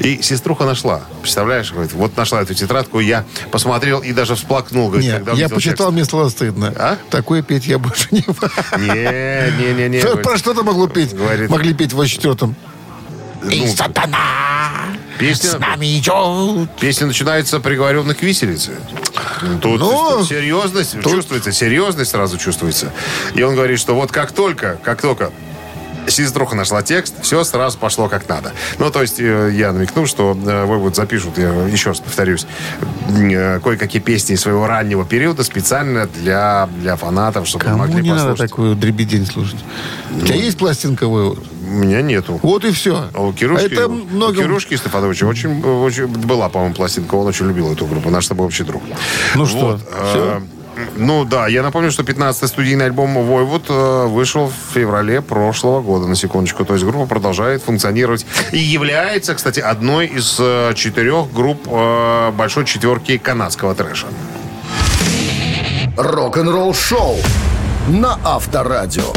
И 0.00 0.22
сеструха 0.22 0.64
нашла. 0.64 1.02
Представляешь, 1.22 1.72
говорит, 1.72 1.92
вот 1.92 2.16
нашла 2.16 2.42
эту 2.42 2.54
тетрадку, 2.54 3.00
я 3.00 3.24
посмотрел 3.50 4.00
и 4.00 4.12
даже 4.12 4.34
всплакнул. 4.34 4.88
Говорит, 4.88 5.06
Не, 5.06 5.12
когда 5.14 5.32
я 5.32 5.48
почитал, 5.48 5.86
текст. 5.88 5.92
мне 5.92 6.04
стало 6.04 6.28
стыдно. 6.28 6.72
А? 6.76 6.98
Такое 7.10 7.42
петь 7.42 7.66
я 7.66 7.78
больше 7.78 8.08
не 8.10 8.24
Не, 8.76 9.52
не, 9.58 9.88
не, 9.88 9.88
не. 9.88 10.16
Про 10.22 10.36
что-то 10.38 10.62
могло 10.62 10.88
петь? 10.88 11.14
Говорит, 11.14 11.50
Могли 11.50 11.74
петь 11.74 11.92
в 11.92 12.06
четвертом. 12.06 12.56
ну, 13.42 13.50
песня, 15.18 15.50
идет. 15.98 16.68
Песня 16.80 17.06
начинается 17.06 17.60
приговоренных 17.60 18.18
к 18.18 18.22
виселице. 18.22 18.72
Тут, 19.60 19.80
Ну, 19.80 20.18
тут 20.18 20.28
серьезность 20.28 21.02
чувствуется, 21.02 21.52
серьезность 21.52 22.10
сразу 22.10 22.38
чувствуется. 22.38 22.92
И 23.34 23.42
он 23.42 23.54
говорит, 23.54 23.78
что 23.78 23.94
вот 23.94 24.10
как 24.12 24.32
только, 24.32 24.78
как 24.82 25.00
только 25.00 25.32
сеструха 26.10 26.54
нашла 26.54 26.82
текст, 26.82 27.14
все 27.22 27.44
сразу 27.44 27.78
пошло 27.78 28.08
как 28.08 28.28
надо. 28.28 28.52
Ну, 28.78 28.90
то 28.90 29.02
есть 29.02 29.20
э, 29.20 29.50
я 29.54 29.72
намекнул, 29.72 30.06
что 30.06 30.36
э, 30.46 30.64
вот 30.64 30.96
запишут, 30.96 31.38
я 31.38 31.50
еще 31.66 31.90
раз 31.90 32.00
повторюсь, 32.00 32.46
э, 33.10 33.60
кое-какие 33.60 34.00
песни 34.00 34.34
из 34.34 34.40
своего 34.40 34.66
раннего 34.66 35.04
периода 35.04 35.42
специально 35.44 36.06
для, 36.06 36.68
для 36.80 36.96
фанатов, 36.96 37.46
чтобы 37.46 37.64
Кому 37.64 37.78
могли 37.78 38.02
не 38.02 38.10
надо 38.10 38.30
послушать. 38.30 38.50
такую 38.50 38.76
дребедень 38.76 39.26
слушать? 39.26 39.58
У 40.16 40.20
тебя 40.24 40.36
есть 40.36 40.58
пластинка 40.58 41.06
вы? 41.06 41.30
У 41.30 41.70
меня 41.70 42.00
нету. 42.00 42.40
Вот 42.42 42.64
и 42.64 42.72
все. 42.72 43.08
А 43.12 43.22
у 43.22 43.32
Кирюшки, 43.32 43.66
Это 43.66 43.88
у 43.88 43.92
многим... 43.92 44.42
Кирюшки 44.44 44.74
Стефановича 44.74 45.26
очень, 45.26 45.62
очень 45.62 46.06
была, 46.06 46.48
по-моему, 46.48 46.74
пластинка. 46.74 47.14
Он 47.14 47.26
очень 47.26 47.46
любил 47.46 47.70
эту 47.70 47.84
группу. 47.86 48.08
Наш 48.08 48.24
с 48.24 48.28
тобой 48.28 48.46
общий 48.46 48.64
друг. 48.64 48.82
Ну 49.34 49.44
что, 49.44 49.58
Вот, 49.58 49.80
э, 49.92 50.40
ну 50.96 51.24
да, 51.24 51.48
я 51.48 51.62
напомню, 51.62 51.90
что 51.90 52.02
15-й 52.02 52.48
студийный 52.48 52.86
альбом 52.86 53.14
«Войвуд» 53.14 53.66
э, 53.68 54.06
вышел 54.06 54.48
в 54.48 54.74
феврале 54.74 55.20
прошлого 55.22 55.80
года, 55.80 56.06
на 56.06 56.14
секундочку. 56.14 56.64
То 56.64 56.74
есть 56.74 56.84
группа 56.84 57.06
продолжает 57.06 57.62
функционировать 57.62 58.26
и 58.52 58.58
является, 58.58 59.34
кстати, 59.34 59.60
одной 59.60 60.06
из 60.06 60.36
э, 60.38 60.72
четырех 60.74 61.32
групп 61.32 61.66
э, 61.66 62.30
большой 62.32 62.64
четверки 62.64 63.18
канадского 63.18 63.74
трэша. 63.74 64.06
Рок-н-ролл 65.96 66.74
шоу 66.74 67.16
на 67.88 68.18
Авторадио. 68.24 69.12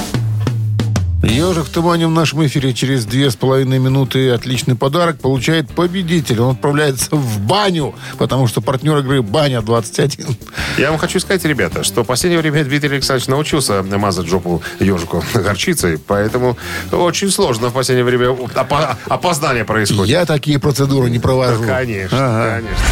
Ежик 1.31 1.65
в 1.65 1.69
тумане 1.69 2.07
в 2.07 2.11
нашем 2.11 2.45
эфире 2.45 2.73
через 2.73 3.05
две 3.05 3.31
с 3.31 3.35
половиной 3.37 3.79
минуты 3.79 4.31
отличный 4.31 4.75
подарок 4.75 5.17
получает 5.19 5.69
победитель. 5.69 6.41
Он 6.41 6.51
отправляется 6.51 7.15
в 7.15 7.39
баню, 7.39 7.95
потому 8.17 8.47
что 8.47 8.59
партнер 8.59 8.97
игры 8.97 9.21
«Баня 9.21 9.59
21». 9.59 10.35
Я 10.77 10.89
вам 10.91 10.99
хочу 10.99 11.19
сказать, 11.21 11.45
ребята, 11.45 11.83
что 11.85 12.03
в 12.03 12.07
последнее 12.07 12.41
время 12.41 12.65
Дмитрий 12.65 12.89
Александрович 12.95 13.27
научился 13.29 13.81
мазать 13.81 14.27
жопу 14.27 14.61
ежику 14.79 15.23
горчицей, 15.33 15.97
поэтому 15.97 16.57
очень 16.91 17.31
сложно 17.31 17.69
в 17.69 17.73
последнее 17.73 18.03
время 18.03 18.27
опо- 18.35 18.97
опоздание 19.07 19.63
происходит. 19.63 20.11
Я 20.11 20.25
такие 20.25 20.59
процедуры 20.59 21.09
не 21.09 21.19
провожу. 21.19 21.63
Конечно, 21.63 22.17
Ага. 22.19 22.55
конечно. 22.57 22.85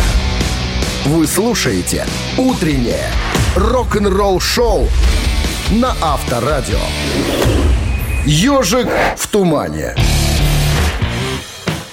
Вы 1.05 1.27
слушаете 1.27 2.05
«Утреннее 2.37 3.09
рок-н-ролл-шоу» 3.57 4.87
на 5.71 5.93
Авторадио. 6.01 6.79
«Ежик 8.25 8.87
в 9.17 9.27
тумане». 9.27 9.95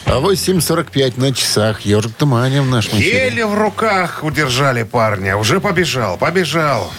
А 0.06 0.20
8.45 0.20 1.20
на 1.20 1.34
часах. 1.34 1.80
Ежик 1.80 2.12
в 2.12 2.14
тумане 2.14 2.62
в 2.62 2.66
нашем 2.66 2.98
эфире. 2.98 3.24
Еле 3.26 3.46
в 3.46 3.54
руках 3.54 4.20
удержали 4.22 4.82
парня. 4.82 5.36
Уже 5.36 5.60
побежал, 5.60 6.16
побежал. 6.16 6.90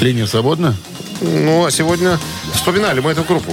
Линия 0.00 0.26
свободна? 0.26 0.74
Ну, 1.20 1.64
а 1.64 1.70
сегодня 1.70 2.18
вспоминали 2.52 3.00
мы 3.00 3.12
эту 3.12 3.24
группу 3.24 3.52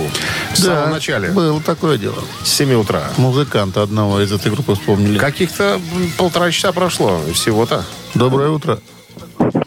в 0.54 0.58
самом 0.58 0.92
начале, 0.92 1.30
Было 1.30 1.62
такое 1.62 1.98
дело. 1.98 2.18
с 2.44 2.50
7 2.50 2.74
утра. 2.74 3.04
Музыканта 3.18 3.82
одного 3.82 4.20
из 4.22 4.32
этой 4.32 4.52
группы 4.52 4.74
вспомнили. 4.76 5.18
Каких-то 5.18 5.80
полтора 6.18 6.52
часа 6.52 6.74
прошло 6.74 7.22
всего-то. 7.34 7.86
Доброе 8.16 8.50
утро. 8.50 8.80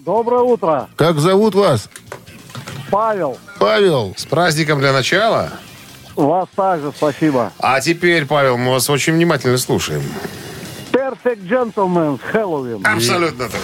Доброе 0.04 0.42
утро. 0.42 0.88
Как 0.96 1.18
зовут 1.18 1.54
вас? 1.54 1.88
Павел, 2.90 3.38
Павел. 3.58 4.14
С 4.16 4.26
праздником 4.26 4.78
для 4.78 4.92
начала. 4.92 5.52
вас 6.14 6.48
также 6.54 6.92
спасибо. 6.94 7.52
А 7.58 7.80
теперь, 7.80 8.26
Павел, 8.26 8.58
мы 8.58 8.72
вас 8.72 8.88
очень 8.90 9.14
внимательно 9.14 9.56
слушаем. 9.58 10.02
Perfect 10.92 11.48
Gentleman 11.48 12.20
Хэллоуин. 12.32 12.86
Абсолютно 12.86 13.46
точно. 13.46 13.60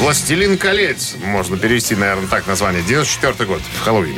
«Властелин 0.00 0.58
колец». 0.58 1.14
Можно 1.22 1.56
перевести, 1.56 1.96
наверное, 1.96 2.28
так 2.28 2.46
название. 2.46 2.82
94 2.82 3.46
год, 3.48 3.62
в 3.80 3.84
Хэллоуин. 3.84 4.16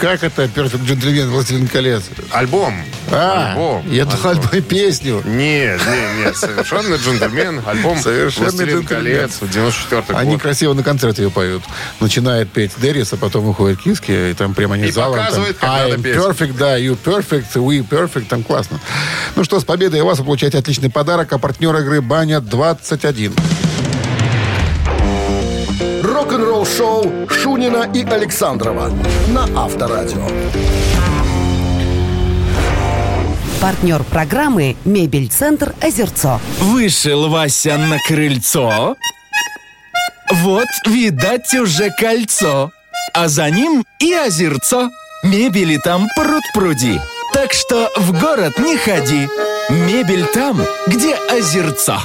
Как 0.00 0.22
это 0.22 0.44
Perfect 0.44 0.86
Gentleman 0.86 1.26
Властелин 1.28 1.66
колец? 1.66 2.04
Альбом. 2.30 2.72
А, 3.10 3.48
Альбом. 3.50 3.90
я 3.90 4.04
думал, 4.04 4.28
Альбом. 4.28 4.44
альбом 4.52 4.62
песню. 4.62 5.22
Нет, 5.24 5.80
нет, 5.84 6.10
нет. 6.24 6.36
Совершенный 6.36 6.98
джентльмен. 6.98 7.62
Альбом 7.66 7.98
Совершенный 7.98 8.50
«Властелин 8.50 8.78
джентльмен». 8.80 8.86
колец». 8.86 9.38
94 9.40 10.18
Они 10.18 10.32
год. 10.34 10.42
красиво 10.42 10.72
на 10.74 10.84
концерте 10.84 11.24
ее 11.24 11.30
поют. 11.30 11.64
Начинает 11.98 12.48
петь 12.52 12.72
Деррис, 12.76 13.12
а 13.12 13.16
потом 13.16 13.44
выходит 13.44 13.80
Киски, 13.80 14.30
и 14.30 14.34
там 14.34 14.54
прямо 14.54 14.76
они 14.76 14.86
И 14.86 14.90
залом. 14.92 15.16
там, 15.16 15.24
показывает, 15.26 15.56
как 15.58 15.68
I'm 15.68 15.90
надо 15.90 16.02
петь. 16.02 16.16
perfect, 16.16 16.56
да, 16.56 16.78
you 16.78 16.96
perfect, 17.04 17.46
we 17.54 17.84
perfect, 17.88 18.26
там 18.28 18.44
классно. 18.44 18.78
Ну 19.34 19.42
что, 19.42 19.58
с 19.58 19.64
победой 19.64 20.02
вас 20.02 20.20
вы 20.20 20.26
получаете 20.26 20.58
отличный 20.58 20.90
подарок, 20.90 21.32
а 21.32 21.38
партнер 21.38 21.74
игры 21.76 22.00
«Баня 22.02 22.38
21». 22.38 23.32
Рок-н-ролл 26.38 26.66
шоу 26.66 27.28
Шунина 27.28 27.90
и 27.92 28.04
Александрова 28.04 28.92
на 29.28 29.42
Авторадио. 29.60 30.22
Партнер 33.60 34.04
программы 34.04 34.76
«Мебель-центр 34.84 35.74
Озерцо». 35.80 36.40
Вышел 36.60 37.28
Вася 37.28 37.76
на 37.76 37.98
крыльцо. 38.06 38.94
Вот, 40.30 40.68
видать, 40.86 41.52
уже 41.54 41.90
кольцо. 41.90 42.70
А 43.14 43.26
за 43.26 43.50
ним 43.50 43.84
и 43.98 44.12
озерцо. 44.12 44.90
Мебели 45.24 45.76
там 45.78 46.06
пруд-пруди. 46.16 47.00
Так 47.32 47.52
что 47.52 47.90
в 47.96 48.12
город 48.12 48.60
не 48.60 48.76
ходи. 48.76 49.28
Мебель 49.70 50.26
там, 50.26 50.62
где 50.86 51.16
озерцо. 51.16 51.98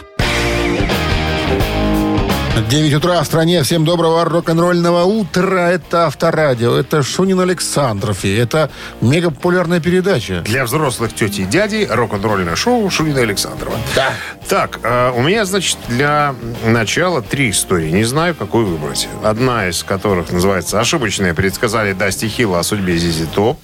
9 2.62 2.94
утра 2.94 3.20
в 3.20 3.26
стране. 3.26 3.64
Всем 3.64 3.84
доброго 3.84 4.26
рок-н-ролльного 4.26 5.06
утра. 5.06 5.72
Это 5.72 6.06
Авторадио. 6.06 6.76
Это 6.76 7.02
Шунин 7.02 7.40
Александров. 7.40 8.24
И 8.24 8.36
это 8.36 8.70
мега 9.02 9.32
популярная 9.32 9.80
передача. 9.80 10.42
Для 10.42 10.64
взрослых 10.64 11.16
тети 11.16 11.42
и 11.42 11.46
дядей 11.46 11.88
рок-н-ролльное 11.90 12.56
шоу 12.56 12.88
Шунина 12.92 13.22
Александрова. 13.22 13.76
Да. 13.96 14.14
Так, 14.48 14.80
э, 14.84 15.12
у 15.16 15.24
меня, 15.24 15.46
значит, 15.46 15.80
для 15.88 16.36
начала 16.64 17.24
три 17.24 17.50
истории. 17.50 17.90
Не 17.90 18.04
знаю, 18.04 18.36
какую 18.36 18.68
выбрать. 18.68 19.10
Одна 19.24 19.68
из 19.68 19.84
которых 19.84 20.32
называется 20.32 20.80
«Ошибочные 20.80 21.34
предсказали 21.34 21.94
Дасти 21.94 22.28
Хилла 22.28 22.60
о 22.60 22.64
судьбе 22.64 22.98
Зизи 22.98 23.26
Топ». 23.26 23.58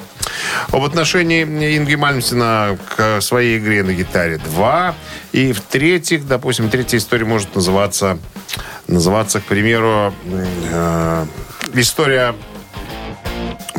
Об 0.72 0.84
отношении 0.84 1.44
Инги 1.44 1.96
Мальмсена 1.96 2.78
к 2.96 3.22
своей 3.22 3.60
игре 3.60 3.84
на 3.84 3.94
гитаре 3.94 4.38
2. 4.38 4.96
И 5.32 5.54
в-третьих, 5.54 6.28
допустим, 6.28 6.70
третья 6.70 6.98
история 6.98 7.26
может 7.26 7.54
называться, 7.56 8.18
называться, 8.90 9.40
к 9.40 9.44
примеру, 9.44 10.14
э, 10.26 11.26
история 11.74 12.36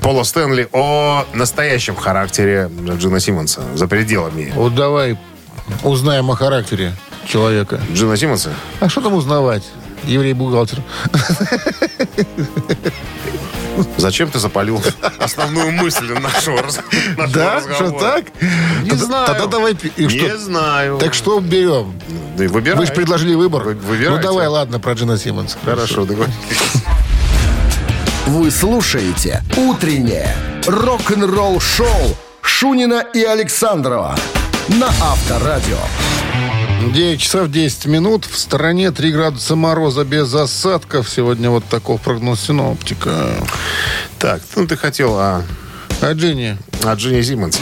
Пола 0.02 0.22
Стэнли 0.22 0.68
о 0.72 1.26
настоящем 1.34 1.94
характере 1.94 2.70
Джина 2.96 3.20
Симмонса 3.20 3.62
за 3.74 3.86
пределами. 3.86 4.52
Вот 4.54 4.74
давай 4.74 5.18
узнаем 5.82 6.30
о 6.30 6.36
характере 6.36 6.94
человека. 7.26 7.80
Джина 7.92 8.16
Симмонса? 8.16 8.50
А 8.80 8.88
что 8.88 9.02
там 9.02 9.14
узнавать? 9.14 9.64
Еврей-бухгалтер. 10.04 10.78
Зачем 13.96 14.30
ты 14.30 14.38
запалил 14.38 14.82
основную 15.18 15.70
мысль 15.72 16.12
нашего, 16.12 16.62
Да? 17.32 17.54
разговора? 17.56 17.74
Что 17.74 17.90
так? 17.98 18.24
Не 18.82 18.90
Тогда- 18.90 19.04
знаю. 19.06 19.26
Тогда 19.26 19.46
давай... 19.46 19.76
Не 19.96 20.36
знаю. 20.36 20.98
Так 20.98 21.14
что 21.14 21.40
берем? 21.40 21.94
Да 22.36 22.44
выбирай. 22.48 22.78
Вы 22.78 22.86
же 22.86 22.92
предложили 22.92 23.34
выбор. 23.34 23.62
Вы- 23.64 23.74
выбирайте. 23.74 24.16
Ну 24.16 24.22
давай, 24.22 24.46
ладно, 24.48 24.80
про 24.80 24.92
Джина 24.94 25.16
Симмонса. 25.18 25.56
Хорошо, 25.64 26.04
договорились. 26.04 26.36
Вы 28.26 28.50
слушаете 28.50 29.42
«Утреннее 29.56 30.34
рок-н-ролл-шоу» 30.66 32.16
Шунина 32.42 33.04
и 33.14 33.22
Александрова 33.24 34.16
на 34.68 34.86
Авторадио. 34.88 35.78
9 36.92 37.20
часов 37.20 37.50
10 37.50 37.86
минут. 37.86 38.24
В 38.24 38.36
стороне 38.36 38.90
3 38.90 39.12
градуса 39.12 39.54
мороза 39.54 40.04
без 40.04 40.34
осадков. 40.34 41.08
Сегодня 41.08 41.50
вот 41.50 41.64
таков 41.64 42.00
прогноз 42.00 42.40
синоптика. 42.40 43.30
Так, 44.18 44.42
ну 44.56 44.66
ты 44.66 44.76
хотел 44.76 45.16
о, 45.16 45.42
А 46.00 46.12
Джинни? 46.12 46.58
о 46.84 46.94
Джине 46.94 47.22
Симмонсе. 47.22 47.60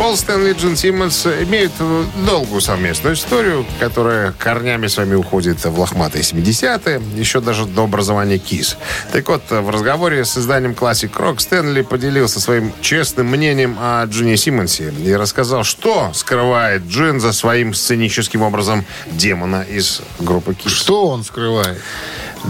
Пол 0.00 0.16
Стэнли 0.16 0.52
и 0.52 0.54
Джин 0.54 0.76
Симмонс 0.76 1.26
имеют 1.26 1.72
э, 1.78 2.04
долгую 2.24 2.62
совместную 2.62 3.16
историю, 3.16 3.66
которая 3.78 4.32
корнями 4.32 4.86
своими 4.86 5.14
уходит 5.14 5.62
в 5.62 5.78
лохматые 5.78 6.22
70-е, 6.22 7.02
еще 7.20 7.42
даже 7.42 7.66
до 7.66 7.84
образования 7.84 8.38
КИС. 8.38 8.78
Так 9.12 9.28
вот, 9.28 9.42
в 9.50 9.68
разговоре 9.68 10.24
с 10.24 10.38
изданием 10.38 10.72
Classic 10.72 11.12
Rock 11.12 11.40
Стэнли 11.40 11.82
поделился 11.82 12.40
своим 12.40 12.72
честным 12.80 13.26
мнением 13.26 13.76
о 13.78 14.02
Джине 14.06 14.38
Симмонсе 14.38 14.90
и 14.90 15.12
рассказал, 15.12 15.64
что 15.64 16.12
скрывает 16.14 16.86
Джин 16.86 17.20
за 17.20 17.34
своим 17.34 17.74
сценическим 17.74 18.40
образом 18.40 18.86
демона 19.04 19.66
из 19.68 20.00
группы 20.18 20.54
КИС. 20.54 20.72
Что 20.72 21.08
он 21.08 21.24
скрывает? 21.24 21.78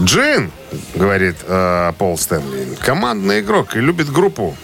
Джин, 0.01 0.53
говорит 0.95 1.35
э, 1.45 1.91
Пол 1.97 2.17
Стэнли, 2.17 2.77
командный 2.79 3.41
игрок 3.41 3.75
и 3.75 3.81
любит 3.81 4.09
группу. 4.09 4.55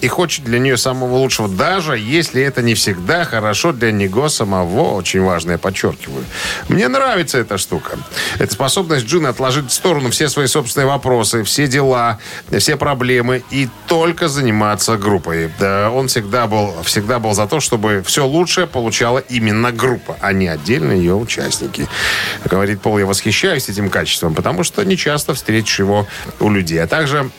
И 0.00 0.08
хочет 0.08 0.44
для 0.44 0.58
нее 0.58 0.76
самого 0.76 1.16
лучшего, 1.16 1.48
даже 1.48 1.98
если 1.98 2.42
это 2.42 2.62
не 2.62 2.74
всегда 2.74 3.24
хорошо 3.24 3.72
для 3.72 3.92
него 3.92 4.28
самого. 4.28 4.94
Очень 4.94 5.22
важно, 5.22 5.52
я 5.52 5.58
подчеркиваю. 5.58 6.24
Мне 6.68 6.88
нравится 6.88 7.38
эта 7.38 7.58
штука. 7.58 7.98
Это 8.38 8.52
способность 8.52 9.06
Джина 9.06 9.30
отложить 9.30 9.70
в 9.70 9.72
сторону 9.72 10.10
все 10.10 10.28
свои 10.28 10.46
собственные 10.46 10.86
вопросы, 10.86 11.42
все 11.44 11.66
дела, 11.66 12.18
все 12.58 12.76
проблемы 12.76 13.42
и 13.50 13.68
только 13.86 14.28
заниматься 14.28 14.96
группой. 14.96 15.50
Да, 15.58 15.90
он 15.90 16.08
всегда 16.08 16.46
был, 16.46 16.74
всегда 16.84 17.18
был 17.18 17.32
за 17.32 17.46
то, 17.46 17.60
чтобы 17.60 18.02
все 18.06 18.26
лучшее 18.26 18.66
получала 18.66 19.18
именно 19.18 19.72
группа, 19.72 20.16
а 20.20 20.32
не 20.32 20.48
отдельно 20.48 20.92
ее 20.92 21.14
участники. 21.14 21.88
Говорит 22.44 22.82
Пол, 22.82 22.98
я 22.98 23.06
восхищаюсь 23.06 23.68
этим 23.68 23.88
качеством, 23.88 24.34
потому 24.34 24.62
что 24.62 24.84
не 24.84 24.96
часто 24.96 25.34
встретишь 25.34 25.78
его 25.78 26.06
у 26.40 26.50
людей. 26.50 26.82
А 26.82 26.86
также 26.86 27.30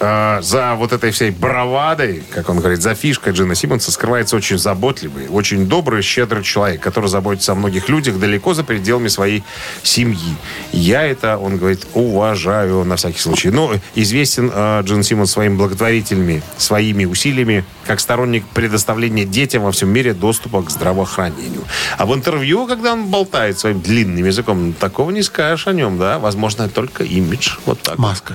э, 0.00 0.38
за 0.42 0.74
вот 0.74 0.92
этой 0.92 1.10
всей 1.10 1.30
бравадой, 1.30 2.22
как 2.30 2.48
он 2.48 2.58
говорит, 2.58 2.82
за 2.82 2.94
фишкой 2.94 3.32
Джина 3.32 3.54
Симмонса 3.54 3.90
скрывается 3.90 4.36
очень 4.36 4.58
заботливый, 4.58 5.28
очень 5.28 5.66
добрый, 5.66 6.02
щедрый 6.02 6.42
человек, 6.42 6.80
который 6.80 7.08
заботится 7.08 7.52
о 7.52 7.54
многих 7.54 7.88
людях 7.88 8.18
далеко 8.18 8.54
за 8.54 8.64
пределами 8.64 9.08
своей 9.08 9.42
семьи. 9.82 10.36
Я 10.72 11.02
это, 11.02 11.38
он 11.38 11.56
говорит, 11.56 11.86
уважаю 11.94 12.84
на 12.84 12.96
всякий 12.96 13.20
случай. 13.20 13.50
Но 13.50 13.72
известен 13.94 14.50
э, 14.52 14.82
Джин 14.84 15.02
Симмонс 15.02 15.32
своими 15.32 15.56
благотворительными, 15.56 16.42
своими 16.56 17.04
усилиями, 17.04 17.64
как 17.86 18.00
сторонник 18.00 18.44
предоставления 18.54 19.24
детям 19.24 19.62
во 19.62 19.72
всем 19.72 19.88
мире 19.90 20.14
доступа 20.14 20.62
к 20.62 20.70
здравоохранению. 20.70 21.64
А 21.96 22.06
в 22.06 22.14
интервью, 22.14 22.66
когда 22.66 22.92
он 22.92 23.06
болтает 23.06 23.58
своим 23.58 23.80
длинным 23.80 24.24
языком, 24.24 24.72
такого 24.72 25.10
не 25.10 25.22
скажешь 25.22 25.66
о 25.66 25.72
нем, 25.72 25.98
да? 25.98 26.18
Возможно, 26.18 26.68
только 26.68 27.04
имидж. 27.04 27.56
Вот 27.66 27.80
так. 27.80 27.98
Маска. 27.98 28.34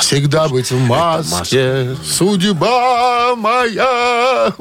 Всегда 0.00 0.48
быть 0.48 0.70
в 0.70 0.78
маске. 0.78 1.03
Судьба 2.04 3.34
моя. 3.36 4.52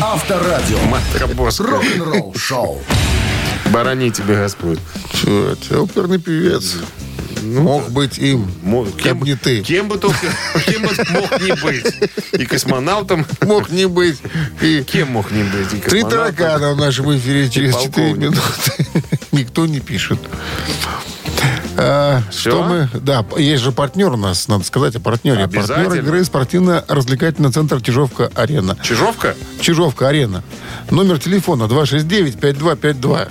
Авторадио. 0.00 0.78
Матка 0.88 1.26
боская. 1.28 1.68
Рок-н-ролл-шоу. 1.68 2.82
Барани 3.66 4.10
тебе 4.10 4.36
Господь. 4.36 4.78
Чё, 5.12 5.50
это 5.52 5.80
оперный 5.80 6.18
певец. 6.18 6.74
Мог 7.42 7.90
быть 7.90 8.18
им. 8.18 8.50
Мо- 8.62 8.86
Кем 9.02 9.22
не 9.22 9.34
ты. 9.34 9.62
Кем 9.62 9.88
бы 9.88 9.98
только 9.98 10.18
кем 10.66 10.82
бы 10.82 10.90
мог 11.10 11.40
не 11.40 11.52
быть. 11.62 11.94
И 12.32 12.44
космонавтом. 12.46 13.24
Мог 13.42 13.70
не 13.70 13.86
быть. 13.86 14.18
И 14.60 14.82
Кем 14.82 15.12
мог 15.12 15.30
не 15.30 15.42
быть? 15.44 15.72
И 15.74 15.76
три 15.78 16.02
таракана 16.02 16.72
в 16.72 16.76
нашем 16.76 17.16
эфире 17.16 17.48
через 17.48 17.74
4 17.76 17.90
полковник. 17.92 18.18
минуты. 18.30 18.86
Никто 19.32 19.66
не 19.66 19.80
пишет. 19.80 20.18
А, 21.78 22.22
Всё? 22.30 22.50
что 22.50 22.62
мы... 22.64 22.88
Да, 22.94 23.24
есть 23.36 23.62
же 23.62 23.72
партнер 23.72 24.12
у 24.12 24.16
нас, 24.16 24.48
надо 24.48 24.64
сказать 24.64 24.96
о 24.96 25.00
партнере. 25.00 25.46
Партнер 25.46 25.94
игры 25.94 26.24
спортивно-развлекательный 26.24 27.52
центр 27.52 27.80
«Чижовка-Арена». 27.80 28.76
Чижовка? 28.82 29.34
Чижовка-Арена. 29.60 30.42
Номер 30.90 31.18
телефона 31.18 31.64
269-5252. 31.64 33.28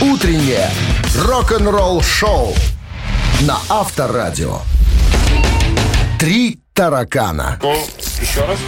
Утреннее 0.00 0.70
рок-н-ролл-шоу 1.18 2.54
на 3.42 3.58
Авторадио. 3.68 4.60
Три 6.18 6.60
таракана. 6.72 7.60
Еще 8.20 8.40
раз. 8.40 8.58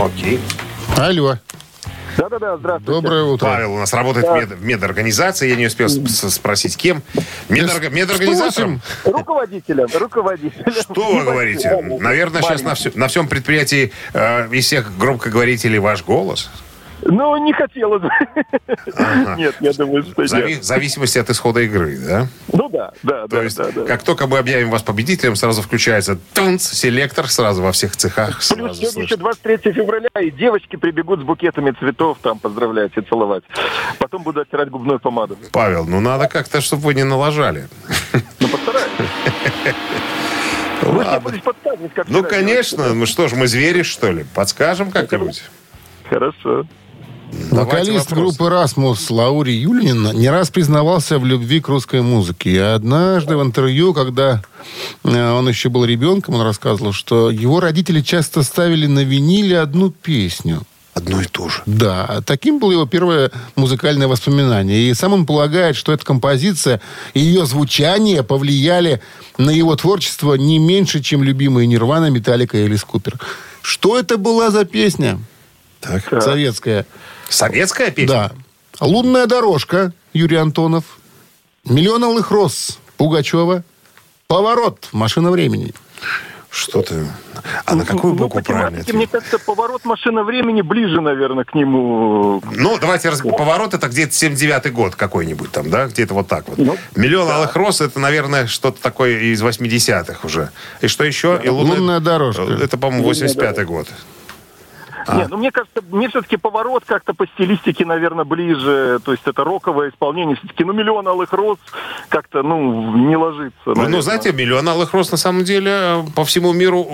Окей. 0.00 0.40
Алло. 0.96 1.38
Да-да-да, 2.16 2.56
здравствуйте. 2.56 2.92
Доброе 3.00 3.22
утро. 3.24 3.46
Павел 3.46 3.72
у 3.74 3.78
нас 3.78 3.92
работает 3.92 4.26
в 4.26 4.34
мед- 4.34 4.58
в 4.58 4.64
медорганизации. 4.64 5.48
Я 5.48 5.56
не 5.56 5.66
успел 5.66 5.88
спросить, 5.88 6.76
кем. 6.76 7.02
Медорга- 7.48 7.90
Медорганизатором? 7.90 8.80
Руководителем, 9.04 9.86
руководителем. 9.94 10.72
Что 10.72 11.14
вы 11.14 11.24
говорите? 11.24 11.76
Наверное, 12.00 12.42
сейчас 12.42 12.62
на 12.94 13.08
всем 13.08 13.28
предприятии 13.28 13.92
э, 14.12 14.48
из 14.52 14.66
всех 14.66 14.96
громкоговорителей 14.98 15.78
ваш 15.78 16.04
голос. 16.04 16.50
Ну, 17.04 17.36
не 17.44 17.52
хотелось 17.52 18.02
бы. 18.02 18.10
Нет, 19.36 19.56
я 19.60 19.72
думаю, 19.72 20.02
что 20.04 20.22
зави- 20.22 20.48
нет. 20.48 20.60
в 20.60 20.64
зависимости 20.64 21.18
от 21.18 21.30
исхода 21.30 21.60
игры, 21.60 21.98
да? 21.98 22.28
Ну 22.52 22.68
да, 22.68 22.92
да, 23.02 23.22
То 23.22 23.28
да, 23.28 23.42
есть, 23.42 23.56
да, 23.56 23.70
да. 23.72 23.84
как 23.84 24.02
только 24.02 24.26
мы 24.26 24.38
объявим 24.38 24.70
вас 24.70 24.82
победителем, 24.82 25.34
сразу 25.34 25.62
включается 25.62 26.18
танц, 26.32 26.62
селектор 26.62 27.28
сразу 27.28 27.62
во 27.62 27.72
всех 27.72 27.96
цехах. 27.96 28.40
Плюс 28.48 28.78
сегодня 28.78 29.02
еще 29.02 29.16
23 29.16 29.72
февраля, 29.72 30.08
и 30.20 30.30
девочки 30.30 30.76
прибегут 30.76 31.20
с 31.20 31.22
букетами 31.22 31.72
цветов, 31.72 32.18
там, 32.22 32.38
поздравлять 32.38 32.92
и 32.96 33.00
целовать. 33.00 33.42
Потом 33.98 34.22
буду 34.22 34.40
оттирать 34.40 34.70
губной 34.70 34.98
помаду. 34.98 35.36
Павел, 35.52 35.84
ну 35.84 36.00
надо 36.00 36.28
как-то, 36.28 36.60
чтобы 36.60 36.82
вы 36.82 36.94
не 36.94 37.04
налажали. 37.04 37.68
Ну, 38.38 38.48
постараюсь. 38.48 38.90
Вы 40.82 41.04
Ладно. 41.04 41.40
как 41.94 42.08
Ну, 42.08 42.24
конечно. 42.24 42.92
Ну 42.94 43.06
что 43.06 43.28
ж, 43.28 43.32
мы 43.32 43.46
звери, 43.46 43.82
что 43.82 44.10
ли? 44.10 44.24
Подскажем 44.34 44.90
как-нибудь? 44.90 45.42
Хорошо. 46.08 46.66
Вокалист 47.50 48.12
группы 48.12 48.48
«Расмус» 48.48 49.10
Лаури 49.10 49.52
Юлинин 49.52 50.12
не 50.12 50.28
раз 50.28 50.50
признавался 50.50 51.18
в 51.18 51.24
любви 51.24 51.60
к 51.60 51.68
русской 51.68 52.02
музыке. 52.02 52.50
И 52.50 52.58
однажды 52.58 53.36
в 53.36 53.42
интервью, 53.42 53.94
когда 53.94 54.42
э, 55.04 55.30
он 55.32 55.48
еще 55.48 55.68
был 55.68 55.84
ребенком, 55.84 56.34
он 56.34 56.42
рассказывал, 56.42 56.92
что 56.92 57.30
его 57.30 57.60
родители 57.60 58.00
часто 58.02 58.42
ставили 58.42 58.86
на 58.86 59.04
виниле 59.04 59.60
одну 59.60 59.90
песню. 59.90 60.62
Одно 60.94 61.22
и 61.22 61.24
то 61.24 61.48
же. 61.48 61.62
Да, 61.64 62.20
таким 62.26 62.58
было 62.58 62.72
его 62.72 62.86
первое 62.86 63.30
музыкальное 63.56 64.08
воспоминание. 64.08 64.90
И 64.90 64.94
сам 64.94 65.14
он 65.14 65.24
полагает, 65.24 65.74
что 65.74 65.90
эта 65.92 66.04
композиция 66.04 66.82
и 67.14 67.20
ее 67.20 67.46
звучание 67.46 68.22
повлияли 68.22 69.00
на 69.38 69.50
его 69.50 69.74
творчество 69.74 70.34
не 70.34 70.58
меньше, 70.58 71.00
чем 71.00 71.22
любимые 71.22 71.66
Нирвана, 71.66 72.10
Металлика 72.10 72.58
или 72.58 72.76
Скупер. 72.76 73.18
Что 73.62 73.98
это 73.98 74.18
была 74.18 74.50
за 74.50 74.66
песня? 74.66 75.18
Так. 75.80 76.22
Советская. 76.22 76.86
Советская 77.32 77.90
песня? 77.90 78.14
Да. 78.14 78.32
«Лунная 78.80 79.26
дорожка» 79.26 79.92
Юрий 80.12 80.36
Антонов. 80.36 80.84
«Миллион 81.64 82.04
алых 82.04 82.30
роз» 82.30 82.78
Пугачева. 82.96 83.62
«Поворот» 84.26 84.88
«Машина 84.92 85.30
времени». 85.30 85.72
Что 86.50 86.82
ты... 86.82 87.06
А 87.64 87.74
на 87.74 87.86
какую 87.86 88.12
Ну, 88.12 88.18
букву 88.18 88.40
по 88.40 88.44
правильно 88.44 88.84
мне 88.92 89.06
кажется, 89.06 89.38
поворот 89.38 89.86
машина 89.86 90.22
времени 90.22 90.60
ближе, 90.60 91.00
наверное, 91.00 91.44
к 91.44 91.54
нему. 91.54 92.42
Ну, 92.52 92.78
давайте 92.78 93.08
раз... 93.08 93.20
Поворот 93.22 93.72
это 93.72 93.88
где-то 93.88 94.12
79-й 94.12 94.70
год 94.70 94.94
какой-нибудь 94.94 95.50
там, 95.50 95.70
да? 95.70 95.86
Где-то 95.86 96.12
вот 96.12 96.28
так 96.28 96.46
вот. 96.48 96.58
Ну, 96.58 96.76
Миллион 96.94 97.30
алых 97.30 97.56
роз 97.56 97.80
это, 97.80 97.98
наверное, 97.98 98.46
что-то 98.46 98.82
такое 98.82 99.18
из 99.32 99.42
80-х 99.42 100.26
уже. 100.26 100.50
И 100.82 100.88
что 100.88 101.04
еще? 101.04 101.40
И 101.42 101.48
«Лунная 101.48 102.00
дорожка». 102.00 102.42
Это, 102.42 102.76
по-моему, 102.76 103.10
85-й 103.10 103.64
год. 103.64 103.88
А. 105.06 105.16
Не, 105.16 105.26
ну 105.26 105.36
мне 105.36 105.50
кажется, 105.50 105.80
мне 105.90 106.08
все-таки 106.08 106.36
поворот 106.36 106.84
как-то 106.86 107.14
по 107.14 107.26
стилистике, 107.26 107.84
наверное, 107.84 108.24
ближе. 108.24 109.00
То 109.04 109.12
есть 109.12 109.22
это 109.26 109.44
роковое 109.44 109.90
исполнение. 109.90 110.36
Все-таки, 110.36 110.64
ну, 110.64 110.72
миллион 110.72 111.06
алых 111.08 111.32
роз 111.32 111.58
как-то, 112.08 112.42
ну, 112.42 112.96
не 112.96 113.16
ложится. 113.16 113.52
Ну, 113.66 113.74
наверное. 113.74 114.02
знаете, 114.02 114.32
«Миллион 114.32 114.68
алых 114.68 114.92
роз» 114.92 115.10
на 115.10 115.16
самом 115.16 115.44
деле 115.44 115.70
э, 115.70 116.02
по 116.14 116.24
всему 116.24 116.52
миру 116.52 116.86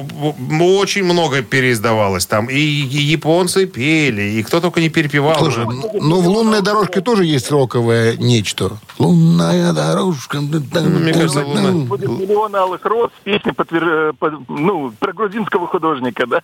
очень 0.61 1.05
много 1.05 1.42
переиздавалось. 1.42 2.26
Там 2.26 2.46
и, 2.46 2.55
и 2.57 2.99
японцы 2.99 3.66
пели, 3.66 4.22
и 4.22 4.42
кто 4.42 4.61
только 4.61 4.80
не 4.80 4.88
перепевал. 4.88 5.36
Слушай, 5.38 5.64
уже. 5.64 5.76
ну, 5.76 5.90
ну, 6.01 6.20
в 6.20 6.28
«Лунной 6.28 6.62
дорожке» 6.62 7.01
тоже 7.01 7.24
есть 7.24 7.51
роковое 7.51 8.16
нечто. 8.16 8.78
«Лунная 8.99 9.72
дорожка». 9.72 10.38
Ну, 10.40 10.61
мне 10.99 11.12
кажется, 11.12 11.44
«Лунная». 11.44 11.72
Будет 11.72 12.11
миллион 12.11 12.55
алых 12.55 12.84
роз, 12.84 13.11
песня 13.24 13.53
подтвер- 13.53 14.11
э, 14.11 14.12
под- 14.18 14.49
ну, 14.49 14.92
про 14.99 15.12
грузинского 15.12 15.66
художника, 15.66 16.26
да? 16.26 16.42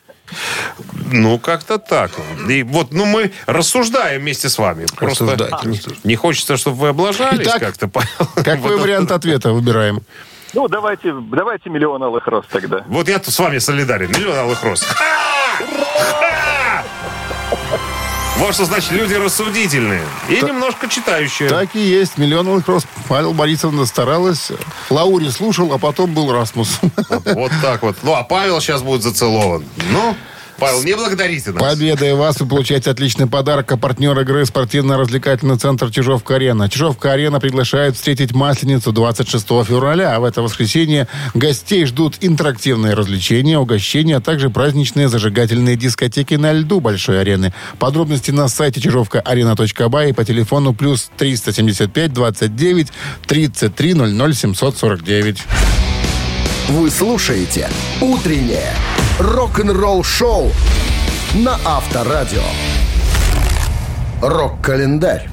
Ну, 1.12 1.38
как-то 1.45 1.78
так. 1.78 2.11
И 2.49 2.62
вот, 2.62 2.92
ну, 2.92 3.05
мы 3.05 3.30
рассуждаем 3.47 4.22
вместе 4.22 4.49
с 4.49 4.59
вами. 4.59 4.86
Просто 4.97 5.24
Рассуждайте, 5.24 5.68
не, 5.68 5.80
не 6.05 6.16
хочется, 6.16 6.57
чтобы 6.57 6.76
вы 6.78 6.88
облажались 6.88 7.47
Итак, 7.47 7.61
как-то. 7.61 7.88
Павел. 7.88 8.09
Какой 8.36 8.76
Вот 8.76 8.80
вариант 8.80 9.12
ответа 9.12 9.53
выбираем? 9.53 10.01
Ну, 10.55 10.68
давайте, 10.68 11.12
давайте 11.12 11.68
миллион 11.68 12.03
алых 12.03 12.26
роз 12.26 12.47
тогда. 12.51 12.84
Вот 12.88 13.09
я 13.09 13.18
тут 13.18 13.34
с 13.34 13.38
вами 13.38 13.59
солидарен. 13.59 14.11
Миллион 14.11 14.38
алых 14.38 14.62
роз. 14.62 14.84
Вот 18.36 18.53
что 18.53 18.64
значит 18.64 18.90
люди 18.90 19.14
рассудительные. 19.14 20.03
И 20.28 20.42
немножко 20.42 20.88
читающие. 20.88 21.49
Так 21.49 21.68
и 21.74 21.78
есть. 21.78 22.18
Миллион 22.18 22.49
алых 22.49 22.66
роз. 22.66 22.84
Павел 23.09 23.32
Борисовна 23.32 23.86
старалась. 23.86 24.51
Лаури 24.90 25.28
слушал, 25.28 25.72
а 25.72 25.78
потом 25.78 26.12
был 26.12 26.32
Расмус. 26.32 26.80
Вот 27.09 27.53
так 27.62 27.82
вот. 27.82 27.97
Ну, 28.03 28.12
а 28.12 28.24
Павел 28.24 28.61
сейчас 28.61 28.82
будет 28.82 29.03
зацелован. 29.03 29.64
Ну, 29.92 30.16
Павел, 30.59 30.82
не 30.82 30.94
благодарите 30.94 31.50
нас. 31.50 31.62
Победой 31.62 32.14
вас 32.14 32.40
вы 32.40 32.46
получаете 32.46 32.90
отличный 32.90 33.26
подарок. 33.26 33.70
А 33.72 33.76
партнер 33.76 34.18
игры 34.20 34.46
спортивно-развлекательный 34.46 35.57
центр 35.57 35.90
Чижовка-Арена. 35.90 36.68
Чижовка-Арена 36.68 37.40
приглашает 37.40 37.96
встретить 37.96 38.32
Масленицу 38.32 38.92
26 38.92 39.46
февраля. 39.64 40.14
А 40.14 40.20
в 40.20 40.24
это 40.24 40.42
воскресенье 40.42 41.09
гостей 41.34 41.84
ждут 41.86 42.16
интерактивные 42.20 42.94
развлечения, 42.94 43.59
угощения, 43.59 44.16
а 44.16 44.20
также 44.20 44.50
праздничные 44.50 45.09
зажигательные 45.09 45.76
дискотеки 45.76 46.34
на 46.34 46.52
льду 46.52 46.80
Большой 46.80 47.20
арены. 47.20 47.52
Подробности 47.78 48.30
на 48.30 48.48
сайте 48.48 48.80
чижовка-арена.бай 48.80 50.11
и 50.11 50.12
по 50.12 50.24
телефону 50.24 50.74
плюс 50.74 51.11
375 51.16 52.12
29 52.12 52.88
33 53.26 53.94
00 53.94 54.34
749. 54.34 55.42
Вы 56.68 56.90
слушаете 56.90 57.68
«Утреннее 58.00 58.72
рок-н-ролл-шоу» 59.18 60.52
на 61.34 61.58
Авторадио. 61.64 62.42
Рок-календарь. 64.20 65.28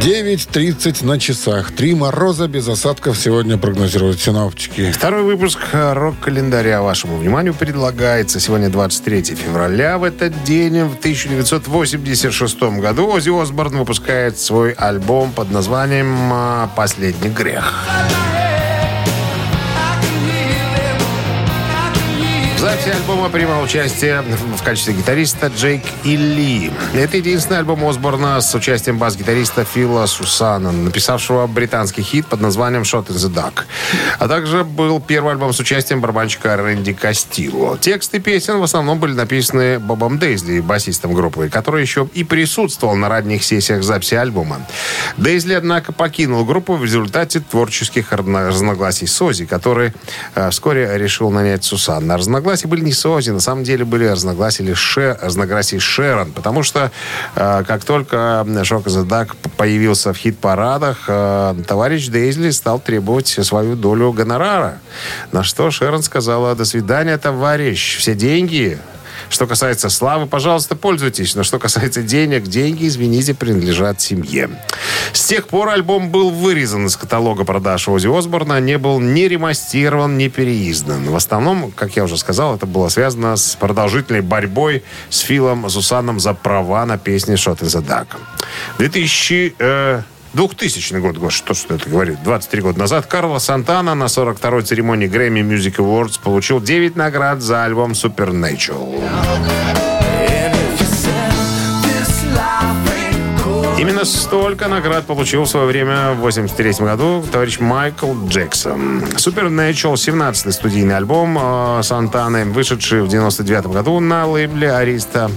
9.30 0.00 1.04
на 1.04 1.20
часах. 1.20 1.70
Три 1.70 1.94
мороза 1.94 2.48
без 2.48 2.66
осадков 2.66 3.16
сегодня 3.16 3.58
прогнозируют 3.58 4.20
синоптики. 4.20 4.90
Второй 4.90 5.22
выпуск 5.22 5.60
э, 5.72 5.92
рок-календаря 5.92 6.82
вашему 6.82 7.16
вниманию 7.16 7.54
предлагается 7.54 8.40
сегодня 8.40 8.68
23 8.68 9.22
февраля. 9.36 9.98
В 9.98 10.04
этот 10.04 10.42
день, 10.42 10.84
в 10.84 10.98
1986 10.98 12.62
году, 12.80 13.06
Оззи 13.06 13.30
Осборн 13.30 13.78
выпускает 13.78 14.38
свой 14.38 14.72
альбом 14.72 15.30
под 15.30 15.52
названием 15.52 16.32
э, 16.32 16.68
«Последний 16.74 17.30
грех». 17.30 17.72
Записи 22.62 22.90
альбома 22.90 23.28
принимал 23.28 23.60
участие 23.60 24.22
в 24.22 24.62
качестве 24.62 24.94
гитариста 24.94 25.48
Джейк 25.48 25.82
Илли. 26.04 26.70
Это 26.94 27.16
единственный 27.16 27.58
альбом 27.58 27.84
Осборна 27.84 28.40
с 28.40 28.54
участием 28.54 28.98
бас-гитариста 28.98 29.64
Фила 29.64 30.06
Сусана, 30.06 30.70
написавшего 30.70 31.48
британский 31.48 32.02
хит 32.02 32.28
под 32.28 32.40
названием 32.40 32.82
«Shot 32.82 33.08
in 33.08 33.16
the 33.16 33.34
Dark». 33.34 33.64
А 34.20 34.28
также 34.28 34.62
был 34.62 35.00
первый 35.00 35.32
альбом 35.32 35.52
с 35.52 35.58
участием 35.58 36.00
барабанщика 36.00 36.56
Рэнди 36.56 36.92
Кастилло. 36.92 37.76
Тексты 37.78 38.20
песен 38.20 38.60
в 38.60 38.62
основном 38.62 39.00
были 39.00 39.14
написаны 39.14 39.80
Бобом 39.80 40.20
Дейзли, 40.20 40.60
басистом 40.60 41.14
группы, 41.14 41.48
который 41.48 41.82
еще 41.82 42.08
и 42.14 42.22
присутствовал 42.22 42.94
на 42.94 43.08
ранних 43.08 43.42
сессиях 43.42 43.82
записи 43.82 44.14
альбома. 44.14 44.64
Дейзли, 45.16 45.54
однако, 45.54 45.92
покинул 45.92 46.44
группу 46.44 46.76
в 46.76 46.84
результате 46.84 47.40
творческих 47.40 48.12
разногласий 48.12 49.08
с 49.08 49.20
Ози, 49.20 49.46
который 49.46 49.92
э, 50.36 50.50
вскоре 50.50 50.96
решил 50.96 51.32
нанять 51.32 51.64
Сусанна. 51.64 52.16
Разногласия 52.16 52.51
были 52.68 52.82
не 52.82 52.92
с 52.92 53.04
Ози, 53.06 53.30
на 53.30 53.40
самом 53.40 53.64
деле 53.64 53.84
были 53.84 54.06
разногласия, 54.06 54.74
ше, 54.74 55.18
разногласия 55.20 55.78
с 55.78 55.82
Шерон, 55.82 56.32
потому 56.32 56.62
что 56.62 56.90
э, 57.34 57.64
как 57.66 57.84
только 57.84 58.46
Шок 58.64 58.86
Duck 58.86 59.36
появился 59.56 60.12
в 60.12 60.16
хит-парадах, 60.16 61.04
э, 61.08 61.54
товарищ 61.66 62.08
Дейзли 62.08 62.50
стал 62.50 62.78
требовать 62.80 63.28
свою 63.28 63.76
долю 63.76 64.12
гонорара. 64.12 64.78
На 65.32 65.42
что 65.42 65.70
Шерон 65.70 66.02
сказала, 66.02 66.54
до 66.54 66.64
свидания, 66.64 67.18
товарищ, 67.18 67.98
все 67.98 68.14
деньги 68.14 68.78
что 69.28 69.46
касается 69.46 69.88
славы, 69.88 70.26
пожалуйста, 70.26 70.76
пользуйтесь. 70.76 71.34
Но 71.34 71.42
что 71.42 71.58
касается 71.58 72.02
денег, 72.02 72.44
деньги, 72.44 72.86
извините, 72.86 73.34
принадлежат 73.34 74.00
семье. 74.00 74.50
С 75.12 75.24
тех 75.24 75.48
пор 75.48 75.68
альбом 75.70 76.10
был 76.10 76.30
вырезан 76.30 76.86
из 76.86 76.96
каталога 76.96 77.44
продаж 77.44 77.88
Ози 77.88 78.06
Осборна, 78.06 78.60
не 78.60 78.78
был 78.78 79.00
ни 79.00 79.22
ремастирован, 79.22 80.18
ни 80.18 80.28
переиздан. 80.28 81.08
В 81.08 81.16
основном, 81.16 81.72
как 81.72 81.96
я 81.96 82.04
уже 82.04 82.16
сказал, 82.16 82.56
это 82.56 82.66
было 82.66 82.88
связано 82.88 83.36
с 83.36 83.56
продолжительной 83.56 84.20
борьбой 84.20 84.82
с 85.10 85.20
Филом 85.20 85.68
Зусаном 85.68 86.20
за 86.20 86.34
права 86.34 86.84
на 86.86 86.98
песни 86.98 87.34
«Shot 87.34 87.60
in 87.60 87.66
the 87.66 87.86
Dark». 87.86 88.16
2000... 88.78 89.54
Э, 89.58 90.02
2000 90.34 90.94
год, 90.96 91.18
год, 91.18 91.32
что, 91.32 91.54
что 91.54 91.74
это 91.74 91.88
говорит, 91.88 92.22
23 92.22 92.62
года 92.62 92.78
назад, 92.78 93.06
Карло 93.06 93.38
Сантана 93.38 93.94
на 93.94 94.04
42-й 94.04 94.62
церемонии 94.62 95.08
Grammy 95.08 95.42
Music 95.42 95.76
Awards 95.76 96.18
получил 96.22 96.60
9 96.60 96.96
наград 96.96 97.42
за 97.42 97.64
альбом 97.64 97.92
Supernatural. 97.92 99.02
Именно 103.78 104.04
столько 104.04 104.68
наград 104.68 105.06
получил 105.06 105.42
в 105.42 105.48
свое 105.48 105.66
время 105.66 106.12
в 106.12 106.18
83 106.18 106.72
году 106.78 107.24
товарищ 107.32 107.58
Майкл 107.58 108.14
Джексон. 108.28 109.02
Supernatural 109.16 109.94
17-й 109.94 110.52
студийный 110.52 110.96
альбом 110.96 111.36
э, 111.36 111.82
Сантаны, 111.82 112.44
вышедший 112.44 113.02
в 113.02 113.08
99 113.08 113.66
году 113.66 113.98
на 113.98 114.26
лейбле 114.26 114.72
Ариста 114.72 115.32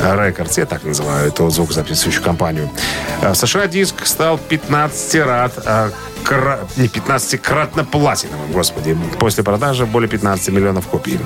Рекордс, 0.00 0.58
я 0.58 0.66
так 0.66 0.84
называю 0.84 1.28
эту 1.28 1.48
звукозаписывающую 1.50 2.22
компанию. 2.22 2.70
В 3.20 3.34
США 3.34 3.66
диск 3.66 4.06
стал 4.06 4.38
15 4.38 5.24
рад, 5.24 5.52
а, 5.64 5.90
не 6.76 6.86
15-кратно 6.86 7.84
платиновым, 7.84 8.52
господи. 8.52 8.96
После 9.18 9.42
продажи 9.42 9.86
более 9.86 10.08
15 10.08 10.48
миллионов 10.50 10.86
копий. 10.86 11.18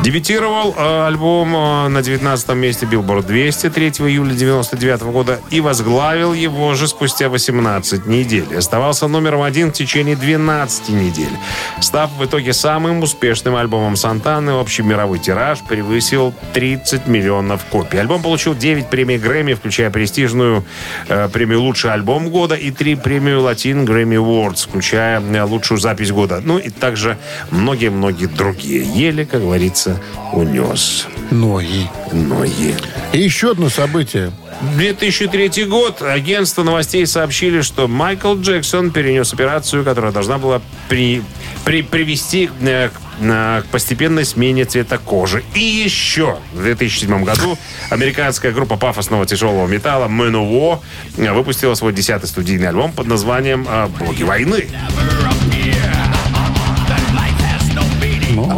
Дебютировал 0.00 0.74
э, 0.76 1.06
альбом 1.06 1.54
э, 1.54 1.88
на 1.88 2.02
19 2.02 2.48
месте 2.50 2.86
Billboard 2.86 3.26
200 3.26 3.70
3 3.70 3.88
июля 3.88 4.34
99 4.34 5.02
года 5.02 5.40
и 5.50 5.60
возглавил 5.60 6.32
его 6.32 6.74
же 6.74 6.88
спустя 6.88 7.28
18 7.28 8.06
недель. 8.06 8.56
Оставался 8.56 9.08
номером 9.08 9.42
один 9.42 9.70
в 9.70 9.74
течение 9.74 10.16
12 10.16 10.88
недель, 10.90 11.32
став 11.80 12.10
в 12.18 12.24
итоге 12.24 12.52
самым 12.52 13.02
успешным 13.02 13.56
альбомом 13.56 13.96
Сантаны. 13.96 14.52
Общий 14.52 14.82
мировой 14.82 15.18
тираж 15.18 15.60
превысил 15.60 16.34
30 16.54 17.06
миллионов 17.06 17.64
копий. 17.64 17.98
Альбом 17.98 18.22
получил 18.22 18.54
9 18.54 18.88
премий 18.88 19.18
Грэмми, 19.18 19.54
включая 19.54 19.90
престижную 19.90 20.64
э, 21.08 21.28
премию 21.28 21.62
«Лучший 21.62 21.92
альбом 21.92 22.30
года» 22.30 22.54
и 22.54 22.70
3 22.70 22.96
премию 22.96 23.42
«Латин 23.42 23.84
Грэмми 23.84 24.16
Awards», 24.30 24.68
включая 24.68 25.20
э, 25.20 25.42
лучшую 25.42 25.78
запись 25.78 26.10
года. 26.10 26.40
Ну 26.42 26.58
и 26.58 26.70
также 26.70 27.18
многие-многие 27.50 28.26
другие. 28.26 28.82
Еле, 28.82 29.26
как 29.26 29.40
говорится, 29.42 30.00
унес. 30.32 31.06
Ноги. 31.30 31.88
Ноги. 32.12 32.74
И 33.12 33.20
еще 33.20 33.52
одно 33.52 33.68
событие. 33.68 34.32
2003 34.76 35.64
год. 35.64 36.02
Агентство 36.02 36.62
новостей 36.62 37.06
сообщили, 37.06 37.62
что 37.62 37.88
Майкл 37.88 38.36
Джексон 38.36 38.90
перенес 38.90 39.32
операцию, 39.32 39.84
которая 39.84 40.12
должна 40.12 40.38
была 40.38 40.60
при... 40.88 41.22
при, 41.64 41.82
привести 41.82 42.50
э, 42.60 42.88
к, 42.88 43.62
к 43.62 43.64
постепенной 43.70 44.24
смене 44.24 44.64
цвета 44.64 44.98
кожи. 44.98 45.42
И 45.54 45.60
еще 45.60 46.38
в 46.52 46.62
2007 46.62 47.24
году 47.24 47.58
американская 47.90 48.52
группа 48.52 48.76
пафосного 48.76 49.26
тяжелого 49.26 49.66
металла 49.66 50.08
Manowar 50.08 50.80
э, 51.16 51.32
выпустила 51.32 51.74
свой 51.74 51.92
десятый 51.92 52.28
студийный 52.28 52.68
альбом 52.68 52.92
под 52.92 53.06
названием 53.06 53.66
э, 53.68 53.88
«Боги 53.98 54.22
войны». 54.22 54.66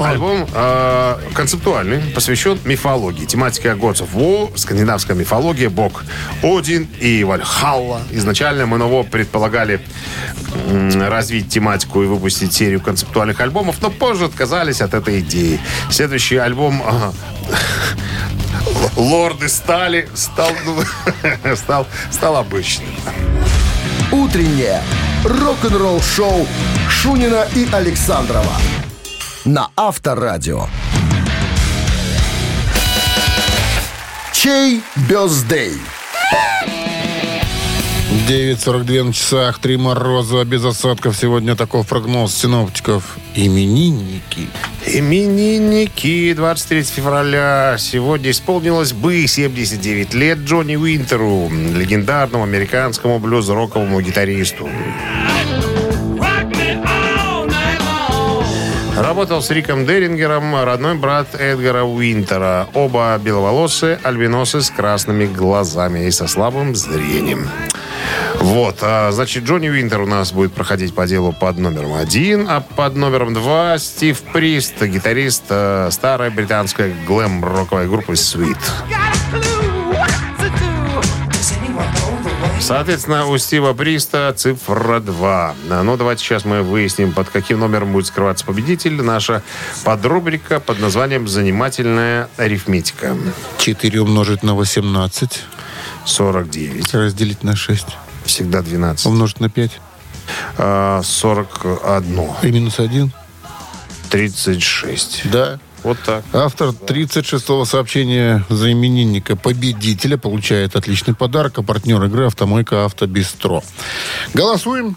Альбом 0.03 0.46
э, 0.53 1.18
концептуальный, 1.34 2.00
посвящен 2.14 2.59
мифологии. 2.64 3.24
Тематика 3.24 3.68
Gods 3.70 4.03
of 4.03 4.14
War, 4.14 4.57
скандинавская 4.57 5.16
мифология, 5.16 5.70
бог 5.70 6.05
Один 6.42 6.88
и 7.00 7.24
Вальхалла. 7.24 8.03
Изначально 8.11 8.66
мы 8.66 8.78
ново 8.78 9.03
предполагали 9.03 9.80
м, 10.66 11.03
развить 11.09 11.48
тематику 11.48 12.03
и 12.03 12.07
выпустить 12.07 12.53
серию 12.53 12.80
концептуальных 12.80 13.40
альбомов, 13.40 13.76
но 13.80 13.90
позже 13.90 14.26
отказались 14.26 14.80
от 14.80 14.94
этой 14.94 15.20
идеи. 15.20 15.61
Следующий 15.90 16.36
альбом 16.36 16.82
э, 16.84 17.12
Лорды 18.96 19.48
стали 19.48 20.09
стал, 20.14 20.50
ну, 20.64 21.57
стал, 21.57 21.86
стал 22.11 22.36
обычным. 22.36 22.88
Утреннее 24.11 24.82
рок-н-ролл-шоу 25.24 26.46
Шунина 26.88 27.46
и 27.55 27.66
Александрова 27.72 28.53
на 29.45 29.68
Авторадио. 29.76 30.66
Чей 34.32 34.82
бездей? 35.09 35.72
9.42 38.28 39.03
на 39.05 39.12
часах, 39.12 39.59
три 39.59 39.76
мороза, 39.76 40.45
без 40.45 40.64
осадков. 40.64 41.16
Сегодня 41.16 41.57
таков 41.57 41.88
прогноз 41.88 42.34
синоптиков. 42.34 43.16
Именинники. 43.34 44.49
Именинники 44.86 46.34
23 46.34 46.82
февраля. 46.82 47.76
Сегодня 47.78 48.30
исполнилось 48.30 48.93
бы 48.93 49.26
79 49.26 50.14
лет 50.14 50.38
Джонни 50.38 50.76
Уинтеру, 50.76 51.49
легендарному 51.51 52.45
американскому 52.45 53.18
блюз-роковому 53.18 54.01
гитаристу. 54.01 54.68
Работал 58.97 59.40
с 59.40 59.51
Риком 59.51 59.86
Дерингером, 59.86 60.55
родной 60.62 60.95
брат 60.95 61.34
Эдгара 61.34 61.84
Уинтера. 61.84 62.68
Оба 62.74 63.18
беловолосые, 63.18 63.99
альбиносы 64.03 64.61
с 64.61 64.70
красными 64.70 65.26
глазами 65.26 66.07
и 66.07 66.11
со 66.11 66.26
слабым 66.26 66.74
зрением. 66.76 67.49
Вот, 68.40 68.78
а, 68.82 69.11
значит, 69.12 69.45
Джонни 69.45 69.68
Уинтер 69.68 70.01
у 70.01 70.07
нас 70.07 70.32
будет 70.32 70.53
проходить 70.53 70.95
по 70.95 71.07
делу 71.07 71.32
под 71.32 71.59
номером 71.59 71.95
один, 71.95 72.47
а 72.49 72.61
под 72.61 72.97
номером 72.97 73.32
два 73.34 73.78
Стив 73.78 74.20
Прист, 74.32 74.82
гитарист 74.82 75.45
э, 75.49 75.88
старой 75.90 76.30
британской 76.30 76.93
глэм-роковой 77.07 77.88
группы 77.88 78.12
Sweet. 78.12 78.59
Соответственно, 82.63 83.27
у 83.27 83.37
Стива 83.39 83.73
Приста 83.75 84.33
цифра 84.37 85.01
2. 85.01 85.55
Ну, 85.83 85.97
давайте 85.97 86.23
сейчас 86.23 86.45
мы 86.45 86.63
выясним, 86.63 87.13
под 87.13 87.29
каким 87.29 87.59
номером 87.59 87.93
будет 87.93 88.07
скрываться 88.07 88.47
победитель. 88.47 89.03
Наша 89.03 89.43
подрубрика 89.83 90.61
под 90.61 90.79
названием 90.79 91.27
«Занимательная 91.27 92.29
арифметика». 92.37 93.17
4 93.59 94.01
умножить 94.01 94.45
на 94.45 94.55
18. 94.55 95.43
49. 96.05 96.95
Разделить 96.95 97.43
на 97.43 97.57
6. 97.57 97.85
Всегда 98.25 98.63
12. 98.63 99.07
Умножить 99.07 99.41
на 99.41 99.51
5. 99.51 99.81
А, 100.57 101.03
41. 101.03 102.31
И 102.43 102.53
минус 102.53 102.79
1. 102.79 103.13
36. 104.09 105.23
Да. 105.31 105.59
Вот 105.83 105.99
так. 106.05 106.24
Автор 106.33 106.68
36-го 106.68 107.64
сообщения 107.64 108.45
за 108.49 108.70
именинника 108.72 109.37
победителя 109.37 110.16
получает 110.16 110.76
отличный 110.76 111.14
подарок, 111.14 111.59
а 111.59 111.62
партнер 111.62 112.03
игры 112.05 112.26
«Автомойка 112.26 112.85
Автобестро». 112.85 113.62
Голосуем. 114.33 114.97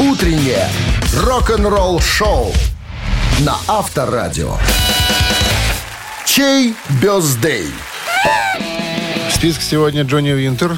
Утреннее 0.00 0.68
рок-н-ролл-шоу 1.22 2.52
на 3.40 3.56
Авторадио. 3.68 4.56
Чей 6.24 6.74
бездей? 7.02 7.68
В 9.28 9.34
списке 9.34 9.62
сегодня 9.62 10.02
Джонни 10.02 10.30
Винтер 10.30 10.76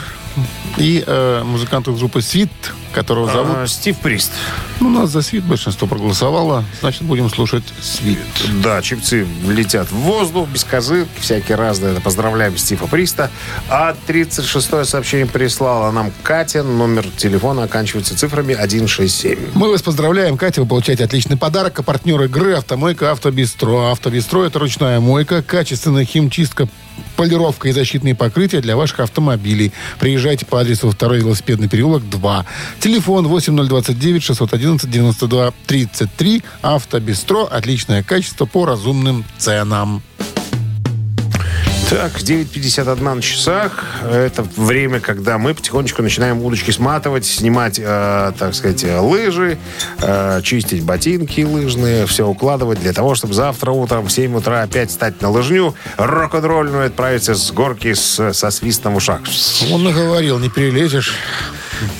и 0.77 1.03
э, 1.07 1.43
музыкант 1.45 1.89
из 1.89 1.99
группы 1.99 2.21
«Свит», 2.23 2.51
которого 2.93 3.31
зовут... 3.31 3.57
А, 3.57 3.67
Стив 3.67 3.99
Прист. 3.99 4.33
Ну, 4.81 4.89
у 4.89 4.91
нас 4.91 5.11
за 5.11 5.23
«Свит» 5.23 5.45
большинство 5.45 5.87
проголосовало. 5.87 6.65
Значит, 6.81 7.03
будем 7.03 7.31
слушать 7.31 7.65
«Свит». 7.81 8.19
Да, 8.63 8.83
чипцы 8.83 9.27
летят 9.47 9.91
в 9.91 9.97
воздух, 9.97 10.49
без 10.49 10.65
козы, 10.65 11.07
всякие 11.19 11.57
разные. 11.57 12.01
Поздравляем 12.01 12.57
Стива 12.57 12.87
Приста. 12.87 13.31
А 13.69 13.95
36-е 14.07 14.85
сообщение 14.85 15.27
прислала 15.27 15.91
нам 15.91 16.13
Катя. 16.23 16.63
Номер 16.63 17.07
телефона 17.17 17.65
оканчивается 17.65 18.17
цифрами 18.17 18.55
167. 18.55 19.39
Мы 19.55 19.71
вас 19.71 19.83
поздравляем, 19.83 20.37
Катя. 20.37 20.61
Вы 20.61 20.67
получаете 20.67 21.05
отличный 21.05 21.37
подарок. 21.37 21.79
А 21.79 21.83
партнер 21.83 22.23
игры 22.23 22.55
«Автомойка 22.55 23.13
Автобестро». 23.13 23.91
«Автобестро»— 23.93 24.43
это 24.45 24.59
ручная 24.59 25.01
мойка, 25.01 25.43
качественная 25.43 26.05
химчистка, 26.05 26.69
полировка 27.17 27.69
и 27.69 27.73
защитные 27.73 28.15
покрытия 28.15 28.61
для 28.61 28.77
ваших 28.77 29.01
автомобилей. 29.01 29.73
Приезжайте 29.99 30.47
по 30.47 30.61
адресу 30.61 30.93
2 30.97 31.17
велосипедный 31.17 31.69
переулок 31.69 32.09
2. 32.09 32.45
Телефон 32.81 33.29
8029 33.29 34.23
611 34.23 34.91
92 34.91 35.53
33. 35.67 36.43
Автобестро. 36.63 37.45
Отличное 37.45 38.03
качество 38.03 38.47
по 38.47 38.67
разумным 38.67 39.25
ценам. 39.39 40.03
Так, 41.89 42.17
9.51 42.17 43.15
на 43.15 43.23
часах. 43.23 43.85
Это 44.03 44.45
время, 44.57 44.99
когда 44.99 45.39
мы 45.39 45.55
потихонечку 45.55 46.03
начинаем 46.03 46.43
удочки 46.43 46.73
сматывать, 46.73 47.25
снимать, 47.25 47.79
э, 47.79 48.33
так 48.37 48.57
сказать, 48.57 48.83
э, 48.83 48.99
лыжи, 48.99 49.57
э, 50.01 50.41
чистить 50.43 50.83
ботинки 50.83 51.43
лыжные, 51.43 52.07
все 52.07 52.27
укладывать 52.27 52.81
для 52.81 52.93
того, 52.93 53.15
чтобы 53.15 53.35
завтра 53.35 53.71
утром 53.71 54.07
в 54.07 54.11
7 54.11 54.35
утра 54.35 54.63
опять 54.63 54.91
стать 54.91 55.23
на 55.23 55.31
лыжню, 55.31 55.77
рок-н-ролльную 55.97 56.89
отправиться 56.89 57.37
с 57.37 57.53
горки 57.53 57.95
с, 57.95 58.33
со 58.33 58.51
свистом 58.51 58.95
в 58.95 58.97
ушах. 58.97 59.21
Он 59.71 59.85
наговорил, 59.85 60.41
не 60.41 60.51
перелезешь. 60.51 61.15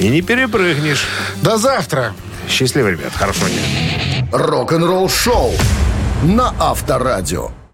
И 0.01 0.09
не 0.09 0.21
перепрыгнешь. 0.21 1.07
До 1.43 1.59
завтра. 1.59 2.13
Счастливо, 2.49 2.89
ребят. 2.89 3.13
Хорошего 3.15 3.49
дня. 3.49 4.29
Рок-н-ролл-шоу 4.33 5.53
на 6.25 6.53
Авторадио. 6.59 7.51